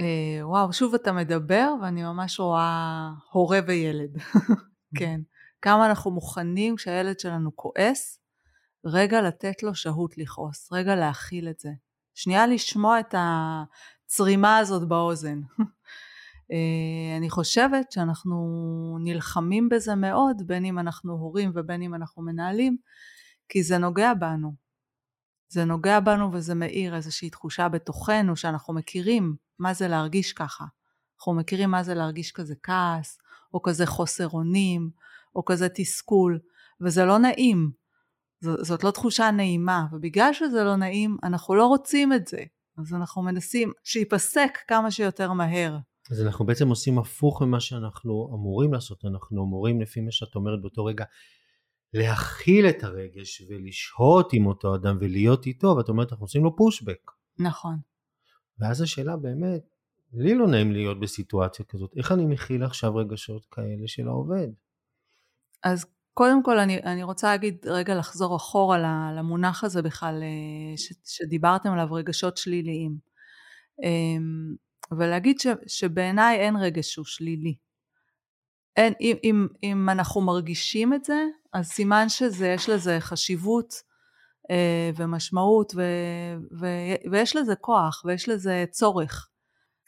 אה, 0.00 0.46
וואו, 0.48 0.72
שוב 0.72 0.94
אתה 0.94 1.12
מדבר 1.12 1.74
ואני 1.82 2.02
ממש 2.02 2.40
רואה 2.40 3.10
הורה 3.32 3.58
וילד, 3.66 4.16
כן, 4.98 5.20
כמה 5.62 5.86
אנחנו 5.86 6.10
מוכנים 6.10 6.76
כשהילד 6.76 7.20
שלנו 7.20 7.56
כועס, 7.56 8.25
רגע 8.88 9.22
לתת 9.22 9.62
לו 9.62 9.74
שהות 9.74 10.18
לכעוס, 10.18 10.72
רגע 10.72 10.94
להכיל 10.94 11.48
את 11.48 11.60
זה. 11.60 11.70
שנייה 12.14 12.46
לשמוע 12.46 13.00
את 13.00 13.14
הצרימה 13.18 14.58
הזאת 14.58 14.88
באוזן. 14.88 15.40
אה, 16.52 17.16
אני 17.16 17.30
חושבת 17.30 17.92
שאנחנו 17.92 18.36
נלחמים 19.00 19.68
בזה 19.68 19.94
מאוד, 19.94 20.42
בין 20.46 20.64
אם 20.64 20.78
אנחנו 20.78 21.12
הורים 21.12 21.52
ובין 21.54 21.82
אם 21.82 21.94
אנחנו 21.94 22.22
מנהלים, 22.22 22.76
כי 23.48 23.62
זה 23.62 23.78
נוגע 23.78 24.14
בנו. 24.14 24.54
זה 25.48 25.64
נוגע 25.64 26.00
בנו 26.00 26.32
וזה 26.32 26.54
מאיר 26.54 26.96
איזושהי 26.96 27.30
תחושה 27.30 27.68
בתוכנו 27.68 28.36
שאנחנו 28.36 28.74
מכירים 28.74 29.36
מה 29.58 29.74
זה 29.74 29.88
להרגיש 29.88 30.32
ככה. 30.32 30.64
אנחנו 31.18 31.34
מכירים 31.34 31.70
מה 31.70 31.82
זה 31.82 31.94
להרגיש 31.94 32.32
כזה 32.32 32.54
כעס, 32.62 33.18
או 33.54 33.62
כזה 33.62 33.86
חוסר 33.86 34.28
אונים, 34.28 34.90
או 35.34 35.44
כזה 35.44 35.68
תסכול, 35.68 36.38
וזה 36.80 37.04
לא 37.04 37.18
נעים. 37.18 37.85
זאת 38.40 38.84
לא 38.84 38.90
תחושה 38.90 39.30
נעימה, 39.30 39.86
ובגלל 39.92 40.32
שזה 40.32 40.64
לא 40.64 40.76
נעים, 40.76 41.16
אנחנו 41.22 41.54
לא 41.54 41.66
רוצים 41.66 42.12
את 42.12 42.26
זה. 42.26 42.44
אז 42.78 42.94
אנחנו 42.94 43.22
מנסים 43.22 43.72
שייפסק 43.84 44.58
כמה 44.68 44.90
שיותר 44.90 45.32
מהר. 45.32 45.78
אז 46.10 46.22
אנחנו 46.22 46.46
בעצם 46.46 46.68
עושים 46.68 46.98
הפוך 46.98 47.42
ממה 47.42 47.60
שאנחנו 47.60 48.30
אמורים 48.34 48.72
לעשות, 48.72 49.04
אנחנו 49.04 49.44
אמורים 49.44 49.80
לפי 49.80 50.00
מה 50.00 50.10
שאת 50.10 50.34
אומרת 50.34 50.60
באותו 50.60 50.84
רגע 50.84 51.04
להכיל 51.94 52.68
את 52.68 52.84
הרגש 52.84 53.42
ולשהות 53.48 54.32
עם 54.32 54.46
אותו 54.46 54.74
אדם 54.74 54.96
ולהיות 55.00 55.46
איתו, 55.46 55.74
ואת 55.78 55.88
אומרת 55.88 56.12
אנחנו 56.12 56.24
עושים 56.24 56.44
לו 56.44 56.56
פושבק. 56.56 57.10
נכון. 57.38 57.76
ואז 58.58 58.80
השאלה 58.80 59.16
באמת, 59.16 59.62
לי 60.12 60.34
לא 60.34 60.46
נעים 60.46 60.72
להיות 60.72 61.00
בסיטואציה 61.00 61.64
כזאת, 61.64 61.92
איך 61.96 62.12
אני 62.12 62.26
מכיל 62.26 62.62
עכשיו 62.62 62.96
רגשות 62.96 63.46
כאלה 63.50 63.86
של 63.86 64.08
העובד? 64.08 64.48
אז 65.62 65.86
קודם 66.18 66.42
כל 66.42 66.58
אני, 66.58 66.78
אני 66.82 67.02
רוצה 67.02 67.30
להגיד 67.30 67.66
רגע 67.66 67.94
לחזור 67.94 68.36
אחורה 68.36 68.78
למונח 69.16 69.64
הזה 69.64 69.82
בכלל 69.82 70.22
אה, 70.22 70.76
ש, 70.76 70.92
שדיברתם 71.04 71.72
עליו 71.72 71.92
רגשות 71.92 72.36
שליליים 72.36 72.96
אמ, 73.82 74.54
ולהגיד 74.98 75.40
ש, 75.40 75.46
שבעיניי 75.66 76.38
אין 76.38 76.56
רגש 76.56 76.92
שהוא 76.92 77.04
שלילי. 77.04 77.56
אין, 78.76 78.92
אם, 79.00 79.16
אם, 79.24 79.46
אם 79.62 79.88
אנחנו 79.88 80.20
מרגישים 80.20 80.94
את 80.94 81.04
זה 81.04 81.24
אז 81.52 81.66
סימן 81.66 82.08
שיש 82.08 82.68
לזה 82.68 82.96
חשיבות 83.00 83.74
אה, 84.50 84.90
ומשמעות 84.96 85.72
ו, 85.76 85.82
ו, 86.60 86.66
ויש 87.10 87.36
לזה 87.36 87.54
כוח 87.56 88.02
ויש 88.04 88.28
לזה 88.28 88.64
צורך. 88.70 89.28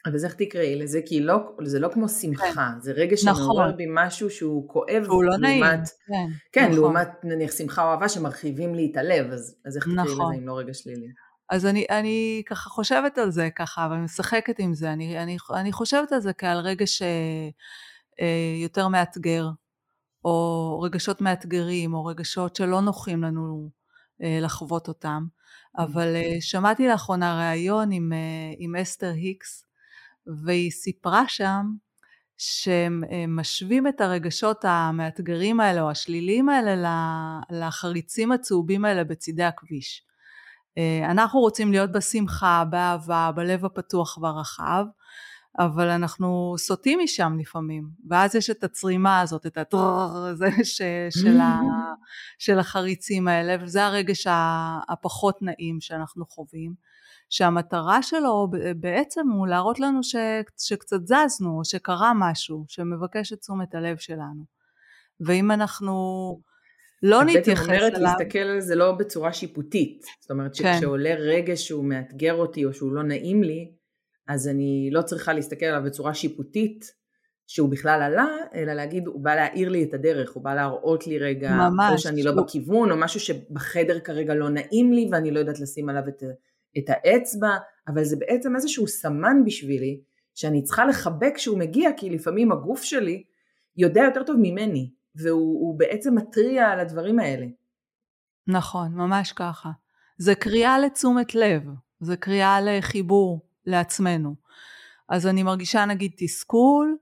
אז 0.05 0.25
איך 0.25 0.33
תקראי 0.33 0.75
לזה? 0.75 0.99
כי 1.05 1.19
לא, 1.19 1.37
זה 1.63 1.79
לא 1.79 1.89
כמו 1.93 2.09
שמחה, 2.09 2.45
כן. 2.55 2.81
זה 2.81 2.91
רגע 2.91 3.17
שמעורר 3.17 3.65
נכון. 3.65 3.77
בי 3.77 3.85
משהו 3.89 4.29
שהוא 4.29 4.69
כואב. 4.69 5.03
הוא 5.07 5.23
לא 5.23 5.37
נעים. 5.37 5.63
כן, 5.63 6.27
כן 6.51 6.65
נכון. 6.65 6.75
לעומת 6.75 7.09
נניח 7.23 7.51
שמחה 7.51 7.83
או 7.83 7.91
אהבה 7.91 8.09
שמרחיבים 8.09 8.75
לי 8.75 8.89
את 8.91 8.97
הלב, 8.97 9.31
אז, 9.31 9.55
אז 9.65 9.77
איך 9.77 9.83
תקראי 9.83 9.95
נכון. 9.95 10.33
לזה 10.33 10.41
אם 10.41 10.47
לא 10.47 10.57
רגע 10.57 10.73
שלילי? 10.73 11.07
אז 11.49 11.65
אני, 11.65 11.85
אני 11.89 12.43
ככה 12.45 12.69
חושבת 12.69 13.17
על 13.17 13.31
זה 13.31 13.49
ככה, 13.55 13.87
ואני 13.91 14.01
משחקת 14.01 14.59
עם 14.59 14.73
זה, 14.73 14.93
אני, 14.93 15.19
אני, 15.23 15.37
אני 15.53 15.71
חושבת 15.71 16.11
על 16.11 16.19
זה 16.19 16.33
כעל 16.33 16.57
רגע 16.57 16.85
שיותר 16.87 18.83
אה, 18.83 18.89
מאתגר, 18.89 19.49
או 20.25 20.79
רגשות 20.83 21.21
מאתגרים, 21.21 21.93
או 21.93 22.05
רגשות 22.05 22.55
שלא 22.55 22.81
נוחים 22.81 23.23
לנו 23.23 23.69
אה, 24.23 24.39
לחוות 24.41 24.87
אותם. 24.87 25.25
אבל 25.77 26.15
אה, 26.15 26.37
שמעתי 26.39 26.87
לאחרונה 26.87 27.49
ראיון 27.49 27.91
עם, 27.91 28.11
עם 28.57 28.75
אסתר 28.75 29.11
היקס, 29.11 29.68
והיא 30.43 30.71
סיפרה 30.71 31.23
שם 31.27 31.65
שהם 32.37 33.03
משווים 33.27 33.87
את 33.87 34.01
הרגשות 34.01 34.65
המאתגרים 34.67 35.59
האלה 35.59 35.81
או 35.81 35.89
השליליים 35.89 36.49
האלה 36.49 36.91
לחריצים 37.51 38.31
הצהובים 38.31 38.85
האלה 38.85 39.03
בצידי 39.03 39.43
הכביש. 39.43 40.03
אה, 40.77 41.11
אנחנו 41.11 41.39
רוצים 41.39 41.71
להיות 41.71 41.91
בשמחה, 41.91 42.63
באהבה, 42.69 43.31
בלב 43.35 43.65
הפתוח 43.65 44.17
והרחב, 44.17 44.85
אבל 45.59 45.89
אנחנו 45.89 46.55
סוטים 46.57 46.99
משם 47.03 47.37
לפעמים, 47.39 47.89
ואז 48.09 48.35
יש 48.35 48.49
את 48.49 48.63
הצרימה 48.63 49.21
הזאת, 49.21 49.45
את 49.45 49.57
הטרור 49.57 50.01
הזה 50.15 50.49
של, 51.09 51.39
ה, 51.39 51.59
של 52.45 52.59
החריצים 52.59 53.27
האלה, 53.27 53.63
וזה 53.63 53.85
הרגש 53.85 54.27
הפחות 54.89 55.41
נעים 55.41 55.81
שאנחנו 55.81 56.25
חווים. 56.25 56.73
שהמטרה 57.29 58.01
שלו 58.03 58.47
בעצם 58.75 59.29
הוא 59.29 59.47
להראות 59.47 59.79
לנו 59.79 60.03
ש, 60.03 60.15
שקצת 60.57 60.99
זזנו, 61.05 61.57
או 61.57 61.65
שקרה 61.65 62.11
משהו, 62.15 62.65
שמבקש 62.67 63.33
את 63.33 63.39
תשומת 63.39 63.75
הלב 63.75 63.97
שלנו. 63.97 64.43
ואם 65.19 65.51
אנחנו 65.51 65.93
לא 67.03 67.23
נתייחס 67.23 67.69
אליו... 67.69 67.87
את 67.87 67.95
אומרת 67.95 68.17
להסתכל 68.19 68.39
על 68.39 68.61
זה 68.61 68.75
לא 68.75 68.91
בצורה 68.91 69.33
שיפוטית. 69.33 70.05
זאת 70.21 70.31
אומרת 70.31 70.57
כן. 70.57 70.73
שכשעולה 70.73 71.15
רגש 71.15 71.67
שהוא 71.67 71.85
מאתגר 71.85 72.33
אותי 72.33 72.65
או 72.65 72.73
שהוא 72.73 72.91
לא 72.91 73.03
נעים 73.03 73.43
לי, 73.43 73.71
אז 74.27 74.47
אני 74.47 74.89
לא 74.91 75.01
צריכה 75.01 75.33
להסתכל 75.33 75.65
עליו 75.65 75.83
בצורה 75.85 76.13
שיפוטית, 76.13 76.99
שהוא 77.47 77.69
בכלל 77.69 78.01
עלה, 78.01 78.27
אלא 78.55 78.73
להגיד, 78.73 79.07
הוא 79.07 79.23
בא 79.23 79.35
להאיר 79.35 79.69
לי 79.69 79.83
את 79.83 79.93
הדרך, 79.93 80.31
הוא 80.31 80.43
בא 80.43 80.55
להראות 80.55 81.07
לי 81.07 81.17
רגע, 81.17 81.51
ממש, 81.51 81.91
או 81.93 81.97
שאני 81.97 82.23
לא 82.23 82.31
בכיוון, 82.31 82.91
או 82.91 82.97
משהו 82.97 83.19
שבחדר 83.19 83.99
כרגע 83.99 84.33
לא 84.33 84.49
נעים 84.49 84.93
לי 84.93 85.09
ואני 85.11 85.31
לא 85.31 85.39
יודעת 85.39 85.59
לשים 85.59 85.89
עליו 85.89 86.03
את, 86.07 86.23
את 86.77 86.83
האצבע, 86.87 87.57
אבל 87.87 88.03
זה 88.03 88.15
בעצם 88.19 88.55
איזשהו 88.55 88.87
סמן 88.87 89.43
בשבילי, 89.45 90.01
שאני 90.35 90.63
צריכה 90.63 90.85
לחבק 90.85 91.33
כשהוא 91.35 91.59
מגיע, 91.59 91.89
כי 91.97 92.09
לפעמים 92.09 92.51
הגוף 92.51 92.83
שלי 92.83 93.23
יודע 93.77 94.01
יותר 94.01 94.23
טוב 94.23 94.35
ממני, 94.39 94.91
והוא 95.15 95.79
בעצם 95.79 96.15
מתריע 96.15 96.67
על 96.67 96.79
הדברים 96.79 97.19
האלה. 97.19 97.45
נכון, 98.47 98.93
ממש 98.93 99.31
ככה. 99.31 99.69
זה 100.17 100.35
קריאה 100.35 100.79
לתשומת 100.79 101.35
לב, 101.35 101.63
זה 101.99 102.17
קריאה 102.17 102.61
לחיבור 102.61 103.41
לעצמנו. 103.65 104.35
אז 105.09 105.27
אני 105.27 105.43
מרגישה 105.43 105.85
נגיד 105.85 106.11
תסכול 106.17 106.97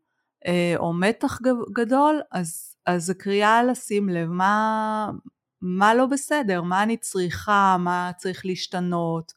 אה, 0.48 0.74
או 0.78 0.94
מתח 0.94 1.40
גדול, 1.74 2.22
אז, 2.32 2.76
אז 2.86 3.06
זה 3.06 3.14
קריאה 3.14 3.64
לשים 3.64 4.10
לב 4.10 4.30
מה, 4.30 5.12
מה 5.62 5.94
לא 5.94 6.06
בסדר, 6.06 6.62
מה 6.62 6.84
אני 6.84 6.98
צריכה, 6.98 7.78
מה 7.80 8.12
צריך 8.18 8.46
להשתנות, 8.46 9.34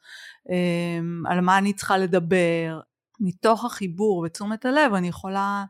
אה, 0.50 1.30
על 1.30 1.40
מה 1.40 1.58
אני 1.58 1.72
צריכה 1.72 1.98
לדבר. 1.98 2.80
מתוך 3.20 3.64
החיבור 3.64 4.22
ותשומת 4.26 4.64
הלב 4.64 4.94
אני 4.94 5.08
יכולה 5.08 5.64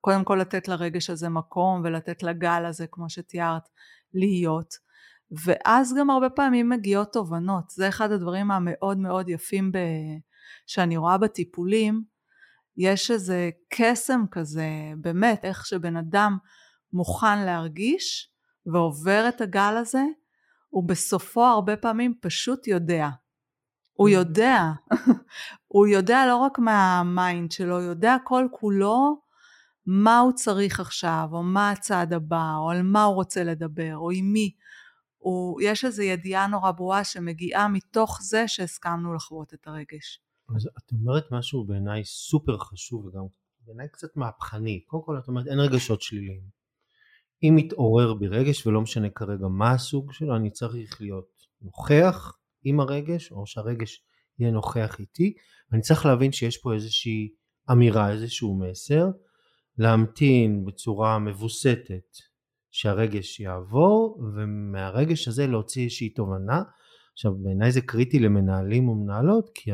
קודם 0.00 0.24
כל 0.24 0.38
לתת 0.40 0.68
לרגש 0.68 1.10
הזה 1.10 1.28
מקום 1.28 1.80
ולתת 1.84 2.22
לגל 2.22 2.64
הזה 2.66 2.86
כמו 2.90 3.10
שתיארת 3.10 3.68
להיות. 4.14 4.74
ואז 5.44 5.94
גם 5.98 6.10
הרבה 6.10 6.30
פעמים 6.30 6.68
מגיעות 6.68 7.12
תובנות. 7.12 7.70
זה 7.70 7.88
אחד 7.88 8.12
הדברים 8.12 8.50
המאוד 8.50 8.98
מאוד 8.98 9.28
יפים 9.28 9.72
ב... 9.72 9.78
שאני 10.66 10.96
רואה 10.96 11.18
בטיפולים. 11.18 12.04
יש 12.76 13.10
איזה 13.10 13.50
קסם 13.68 14.24
כזה 14.30 14.68
באמת 14.96 15.44
איך 15.44 15.66
שבן 15.66 15.96
אדם 15.96 16.38
מוכן 16.92 17.38
להרגיש 17.38 18.33
ועובר 18.66 19.24
את 19.28 19.40
הגל 19.40 19.74
הזה 19.76 20.04
הוא 20.68 20.88
בסופו 20.88 21.44
הרבה 21.44 21.76
פעמים 21.76 22.14
פשוט 22.20 22.66
יודע 22.66 23.08
הוא 23.94 24.08
mm-hmm. 24.08 24.12
יודע, 24.12 24.72
הוא 25.74 25.86
יודע 25.86 26.26
לא 26.26 26.36
רק 26.36 26.58
מה 26.58 26.89
mind 26.89 27.52
שלו, 27.52 27.76
הוא 27.76 27.84
יודע 27.84 28.16
כל 28.24 28.46
כולו 28.50 29.20
מה 29.86 30.18
הוא 30.18 30.32
צריך 30.32 30.80
עכשיו, 30.80 31.28
או 31.32 31.42
מה 31.42 31.70
הצעד 31.70 32.12
הבא, 32.12 32.56
או 32.56 32.70
על 32.70 32.82
מה 32.82 33.04
הוא 33.04 33.14
רוצה 33.14 33.44
לדבר, 33.44 33.96
או 33.96 34.10
עם 34.10 34.32
מי. 34.32 34.54
הוא, 35.18 35.60
יש 35.62 35.84
איזו 35.84 36.02
ידיעה 36.02 36.46
נורא 36.46 36.70
ברורה 36.70 37.04
שמגיעה 37.04 37.68
מתוך 37.68 38.18
זה 38.22 38.48
שהסכמנו 38.48 39.14
לחוות 39.14 39.54
את 39.54 39.66
הרגש. 39.66 40.20
אז 40.56 40.68
את 40.78 40.92
אומרת 40.92 41.24
משהו 41.32 41.64
בעיניי 41.64 42.04
סופר 42.04 42.58
חשוב 42.58 43.04
וגם 43.06 43.22
בעיניי 43.60 43.88
קצת 43.88 44.16
מהפכני. 44.16 44.84
קודם 44.86 45.02
כל 45.04 45.18
את 45.18 45.28
אומרת 45.28 45.46
אין 45.46 45.60
רגשות 45.60 46.02
שליליים. 46.02 46.63
אם 47.48 47.56
מתעורר 47.56 48.14
בי 48.14 48.28
רגש 48.28 48.66
ולא 48.66 48.80
משנה 48.80 49.10
כרגע 49.10 49.46
מה 49.48 49.72
הסוג 49.72 50.12
שלו, 50.12 50.36
אני 50.36 50.50
צריך 50.50 51.00
להיות 51.00 51.28
נוכח 51.62 52.32
עם 52.64 52.80
הרגש, 52.80 53.32
או 53.32 53.46
שהרגש 53.46 54.04
יהיה 54.38 54.50
נוכח 54.50 54.96
איתי, 55.00 55.34
ואני 55.70 55.82
צריך 55.82 56.06
להבין 56.06 56.32
שיש 56.32 56.58
פה 56.58 56.74
איזושהי 56.74 57.28
אמירה, 57.70 58.12
איזשהו 58.12 58.58
מסר, 58.58 59.06
להמתין 59.78 60.64
בצורה 60.64 61.18
מבוסתת 61.18 62.16
שהרגש 62.70 63.40
יעבור 63.40 64.22
ומהרגש 64.34 65.28
הזה 65.28 65.46
להוציא 65.46 65.84
איזושהי 65.84 66.08
תובנה. 66.08 66.62
עכשיו 67.12 67.34
בעיניי 67.34 67.72
זה 67.72 67.80
קריטי 67.80 68.18
למנהלים 68.18 68.88
ומנהלות 68.88 69.50
כי 69.54 69.70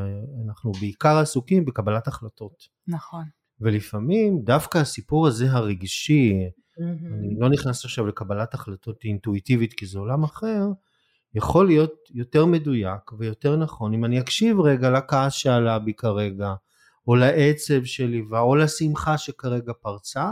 אנחנו 0.46 0.72
בעיקר 0.72 1.16
עסוקים 1.18 1.64
בקבלת 1.64 2.08
החלטות. 2.08 2.54
נכון. 2.88 3.24
ולפעמים 3.60 4.40
דווקא 4.42 4.78
הסיפור 4.78 5.26
הזה 5.26 5.50
הרגשי, 5.50 6.48
mm-hmm. 6.48 6.82
אני 7.18 7.34
לא 7.38 7.48
נכנס 7.48 7.84
עכשיו 7.84 8.06
לקבלת 8.06 8.54
החלטות 8.54 9.04
אינטואיטיבית 9.04 9.74
כי 9.74 9.86
זה 9.86 9.98
עולם 9.98 10.24
אחר, 10.24 10.66
יכול 11.34 11.66
להיות 11.66 11.94
יותר 12.10 12.46
מדויק 12.46 13.12
ויותר 13.18 13.56
נכון 13.56 13.94
אם 13.94 14.04
אני 14.04 14.20
אקשיב 14.20 14.60
רגע 14.60 14.90
לכעס 14.90 15.32
שעלה 15.32 15.78
בי 15.78 15.92
כרגע, 15.92 16.54
או 17.06 17.16
לעצב 17.16 17.84
שליווה 17.84 18.40
או 18.40 18.56
לשמחה 18.56 19.18
שכרגע 19.18 19.72
פרצה 19.80 20.30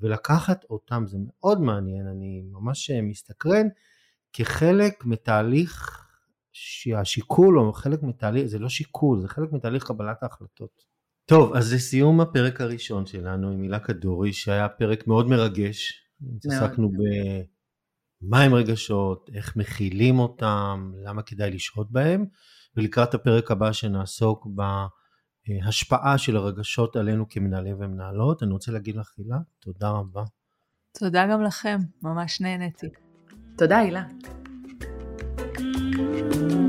ולקחת 0.00 0.64
אותם 0.70 1.04
זה 1.06 1.18
מאוד 1.20 1.60
מעניין 1.60 2.06
אני 2.06 2.42
ממש 2.52 2.90
מסתקרן 2.90 3.66
כחלק 4.32 5.04
מתהליך 5.04 6.02
שהשיקול 6.52 7.58
או 7.58 7.72
חלק 7.72 8.02
מתהליך 8.02 8.46
זה 8.46 8.58
לא 8.58 8.68
שיקול 8.68 9.20
זה 9.20 9.28
חלק 9.28 9.52
מתהליך 9.52 9.84
קבלת 9.84 10.22
ההחלטות. 10.22 10.95
טוב 11.28 11.56
אז 11.56 11.74
לסיום 11.74 12.20
הפרק 12.20 12.60
הראשון 12.60 13.06
שלנו 13.06 13.50
עם 13.50 13.62
הילה 13.62 13.78
כדורי 13.78 14.32
שהיה 14.32 14.68
פרק 14.68 15.06
מאוד 15.06 15.28
מרגש 15.28 16.02
התעסקנו 16.36 16.90
במה 16.90 18.42
הם 18.42 18.54
רגשות 18.54 19.30
איך 19.34 19.56
מכילים 19.56 20.18
אותם 20.18 20.92
למה 21.04 21.22
כדאי 21.22 21.50
לשהות 21.50 21.90
בהם 21.90 22.24
ולקראת 22.76 23.14
הפרק 23.14 23.50
הבא 23.50 23.72
שנעסוק 23.72 24.46
ב... 24.54 24.62
השפעה 25.66 26.18
של 26.18 26.36
הרגשות 26.36 26.96
עלינו 26.96 27.28
כמנהלים 27.28 27.76
ומנהלות. 27.80 28.42
אני 28.42 28.52
רוצה 28.52 28.72
להגיד 28.72 28.96
לך, 28.96 29.14
הילה, 29.18 29.36
תודה 29.60 29.90
רבה. 29.90 30.22
תודה 30.98 31.26
גם 31.32 31.42
לכם, 31.42 31.78
ממש 32.02 32.40
נהניתי. 32.40 32.86
תודה, 33.58 33.78
הילה. 33.78 34.04
thank 35.58 36.52
you 36.52 36.65